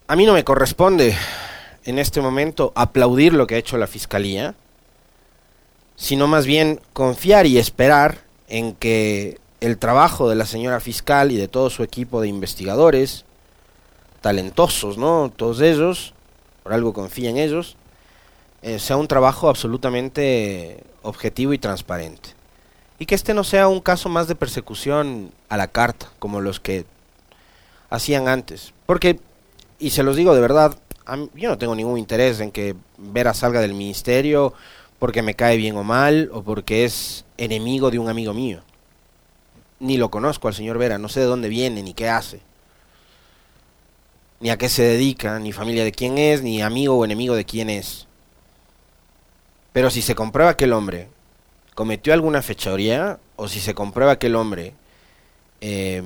a 0.08 0.16
mí 0.16 0.26
no 0.26 0.32
me 0.32 0.46
corresponde 0.46 1.14
en 1.84 2.00
este 2.00 2.22
momento 2.22 2.72
aplaudir 2.74 3.34
lo 3.34 3.48
que 3.48 3.56
ha 3.56 3.58
hecho 3.58 3.78
la 3.78 3.86
Fiscalía, 3.86 4.56
sino 5.98 6.26
más 6.26 6.46
bien 6.46 6.80
confiar 6.94 7.48
y 7.48 7.58
esperar 7.58 8.20
en 8.48 8.76
que 8.76 9.42
el 9.60 9.78
trabajo 9.78 10.30
de 10.30 10.38
la 10.38 10.46
señora 10.46 10.80
fiscal 10.80 11.34
y 11.34 11.36
de 11.36 11.50
todo 11.50 11.70
su 11.70 11.84
equipo 11.84 12.22
de 12.22 12.30
investigadores, 12.30 13.26
talentosos, 14.22 14.98
¿no? 14.98 15.34
Todos 15.36 15.60
ellos, 15.60 16.14
por 16.64 16.72
algo 16.72 16.94
confía 16.94 17.30
en 17.30 17.40
ellos, 17.40 17.76
eh, 18.62 18.80
sea 18.80 18.96
un 18.96 19.10
trabajo 19.10 19.50
absolutamente 19.50 20.82
objetivo 21.02 21.52
y 21.52 21.58
transparente. 21.58 22.30
Y 23.00 23.06
que 23.06 23.16
este 23.16 23.34
no 23.34 23.44
sea 23.44 23.68
un 23.68 23.82
caso 23.82 24.10
más 24.10 24.28
de 24.28 24.36
persecución 24.36 25.32
a 25.50 25.58
la 25.58 25.68
carta, 25.68 26.10
como 26.20 26.42
los 26.42 26.60
que 26.60 26.86
hacían 27.90 28.28
antes. 28.28 28.74
Porque, 28.86 29.20
y 29.80 29.92
se 29.92 30.04
los 30.04 30.16
digo 30.16 30.34
de 30.36 30.42
verdad, 30.42 30.78
yo 31.36 31.50
no 31.50 31.58
tengo 31.58 31.76
ningún 31.76 31.98
interés 31.98 32.40
en 32.40 32.52
que 32.52 32.76
Vera 32.98 33.34
salga 33.34 33.62
del 33.62 33.74
ministerio 33.74 34.54
porque 35.00 35.22
me 35.22 35.36
cae 35.36 35.58
bien 35.58 35.76
o 35.76 35.84
mal 35.84 36.30
o 36.34 36.44
porque 36.44 36.86
es 36.86 37.26
enemigo 37.38 37.92
de 37.92 38.00
un 38.00 38.10
amigo 38.10 38.34
mío. 38.34 38.62
Ni 39.80 39.98
lo 39.98 40.10
conozco 40.10 40.48
al 40.48 40.54
señor 40.54 40.78
Vera, 40.78 40.98
no 40.98 41.10
sé 41.10 41.20
de 41.20 41.26
dónde 41.26 41.50
viene 41.50 41.84
ni 41.84 41.94
qué 41.94 42.08
hace. 42.10 42.42
Ni 44.40 44.50
a 44.50 44.58
qué 44.58 44.70
se 44.70 44.84
dedica, 44.84 45.40
ni 45.40 45.52
familia 45.52 45.84
de 45.84 45.92
quién 45.92 46.18
es, 46.18 46.42
ni 46.42 46.62
amigo 46.62 46.96
o 46.96 47.06
enemigo 47.06 47.36
de 47.36 47.46
quién 47.46 47.70
es. 47.70 48.08
Pero 49.74 49.90
si 49.90 50.02
se 50.02 50.16
comprueba 50.16 50.56
que 50.56 50.66
el 50.66 50.74
hombre 50.74 51.10
cometió 51.76 52.14
alguna 52.14 52.42
fechoría 52.42 53.20
o 53.36 53.48
si 53.48 53.60
se 53.60 53.74
comprueba 53.74 54.20
que 54.20 54.28
el 54.28 54.36
hombre 54.36 54.74
eh, 55.62 56.04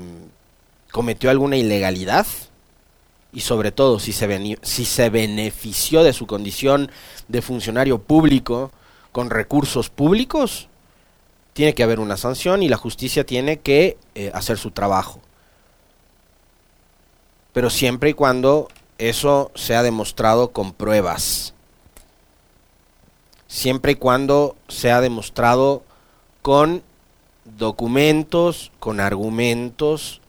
cometió 0.91 1.29
alguna 1.29 1.57
ilegalidad, 1.57 2.25
y 3.33 3.41
sobre 3.41 3.71
todo 3.71 3.99
si 3.99 4.13
se, 4.13 4.57
si 4.63 4.85
se 4.85 5.09
benefició 5.09 6.03
de 6.03 6.13
su 6.13 6.25
condición 6.27 6.89
de 7.27 7.41
funcionario 7.41 7.99
público 7.99 8.71
con 9.11 9.29
recursos 9.29 9.89
públicos, 9.89 10.69
tiene 11.53 11.73
que 11.73 11.83
haber 11.83 11.99
una 11.99 12.17
sanción 12.17 12.63
y 12.63 12.69
la 12.69 12.77
justicia 12.77 13.25
tiene 13.25 13.59
que 13.59 13.97
eh, 14.15 14.31
hacer 14.33 14.57
su 14.57 14.71
trabajo. 14.71 15.21
Pero 17.53 17.69
siempre 17.69 18.11
y 18.11 18.13
cuando 18.13 18.69
eso 18.97 19.51
sea 19.55 19.83
demostrado 19.83 20.51
con 20.51 20.73
pruebas. 20.73 21.53
Siempre 23.47 23.93
y 23.93 23.95
cuando 23.95 24.55
sea 24.67 25.01
demostrado 25.01 25.83
con 26.41 26.83
documentos, 27.57 28.71
con 28.79 28.99
argumentos, 28.99 30.21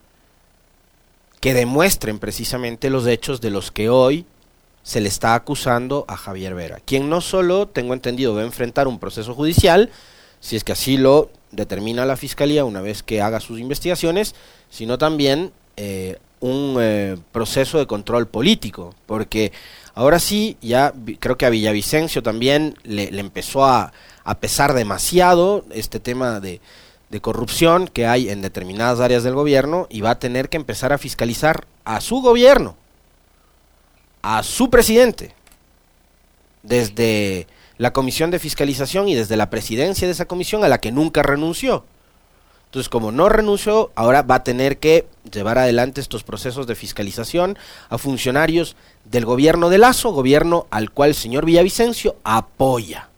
que 1.41 1.55
demuestren 1.55 2.19
precisamente 2.19 2.91
los 2.91 3.07
hechos 3.07 3.41
de 3.41 3.51
los 3.51 3.71
que 3.71 3.89
hoy 3.89 4.27
se 4.83 5.01
le 5.01 5.09
está 5.09 5.35
acusando 5.35 6.05
a 6.09 6.17
Javier 6.17 6.55
Vera, 6.55 6.81
quien 6.85 7.09
no 7.09 7.21
solo, 7.21 7.69
tengo 7.69 7.95
entendido, 7.95 8.35
va 8.35 8.41
a 8.41 8.45
enfrentar 8.45 8.89
un 8.89 8.99
proceso 8.99 9.35
judicial, 9.35 9.91
si 10.41 10.57
es 10.57 10.65
que 10.65 10.73
así 10.73 10.97
lo 10.97 11.31
determina 11.51 12.07
la 12.07 12.17
Fiscalía 12.17 12.65
una 12.65 12.81
vez 12.81 13.03
que 13.03 13.21
haga 13.21 13.41
sus 13.41 13.59
investigaciones, 13.59 14.35
sino 14.71 14.97
también 14.97 15.53
eh, 15.77 16.19
un 16.41 16.77
eh, 16.81 17.19
proceso 17.33 17.79
de 17.79 17.87
control 17.87 18.29
político, 18.29 18.95
porque 19.07 19.53
ahora 19.99 20.21
sí, 20.21 20.57
ya 20.63 20.95
creo 21.19 21.37
que 21.37 21.45
a 21.45 21.51
Villavicencio 21.51 22.23
también 22.23 22.77
le, 22.85 23.09
empezó 23.19 23.65
a, 23.65 23.93
a 24.23 24.39
pesar 24.39 24.73
demasiado 24.73 25.65
este 25.73 25.99
tema 25.99 26.39
de, 26.39 26.61
de 27.11 27.21
corrupción 27.21 27.89
que 27.89 28.07
hay 28.07 28.31
en 28.31 28.41
determinadas 28.41 29.01
áreas 29.01 29.25
del 29.25 29.35
gobierno 29.35 29.89
y 29.91 30.01
va 30.01 30.11
a 30.11 30.19
tener 30.21 30.51
que 30.51 30.57
empezar 30.57 30.93
a 30.93 30.99
fiscalizar 30.99 31.67
a 31.85 32.01
su 32.01 32.21
gobierno, 32.21 32.77
a 34.23 34.45
su 34.45 34.71
presidente, 34.71 35.35
desde 36.63 37.49
la 37.77 37.93
comisión 37.93 38.31
de 38.31 38.39
fiscalización 38.39 39.09
y 39.09 39.17
desde 39.17 39.37
la 39.37 39.51
presidencia 39.51 40.07
de 40.07 40.13
esa 40.13 40.27
comisión 40.27 40.63
a 40.63 40.69
la 40.69 40.79
que 40.79 40.93
nunca 40.93 41.25
renunció. 41.25 41.85
Entonces, 42.69 42.91
como 42.91 43.13
no 43.13 43.31
renunció, 43.31 43.91
ahora 43.95 44.21
va 44.21 44.37
a 44.37 44.45
tener 44.45 44.77
que 44.77 45.07
llevar 45.33 45.57
adelante 45.57 46.03
estos 46.03 46.23
procesos 46.23 46.67
de 46.67 46.75
fiscalización 46.75 47.57
a 47.89 47.97
funcionarios 47.97 48.77
del 49.11 49.25
gobierno 49.25 49.71
de 49.71 49.79
Lazo, 49.79 50.11
gobierno 50.11 50.67
al 50.71 50.91
cual 50.91 51.11
el 51.11 51.15
señor 51.15 51.45
Villavicencio 51.45 52.17
apoya. 52.25 53.09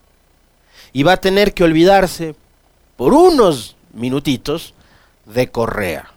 Y 0.93 1.03
va 1.03 1.13
a 1.13 1.21
tener 1.21 1.53
que 1.53 1.63
olvidarse 1.63 2.35
por 2.97 3.13
unos 3.13 3.75
minutitos 3.93 4.73
de 5.25 5.49
Correa. 5.49 6.11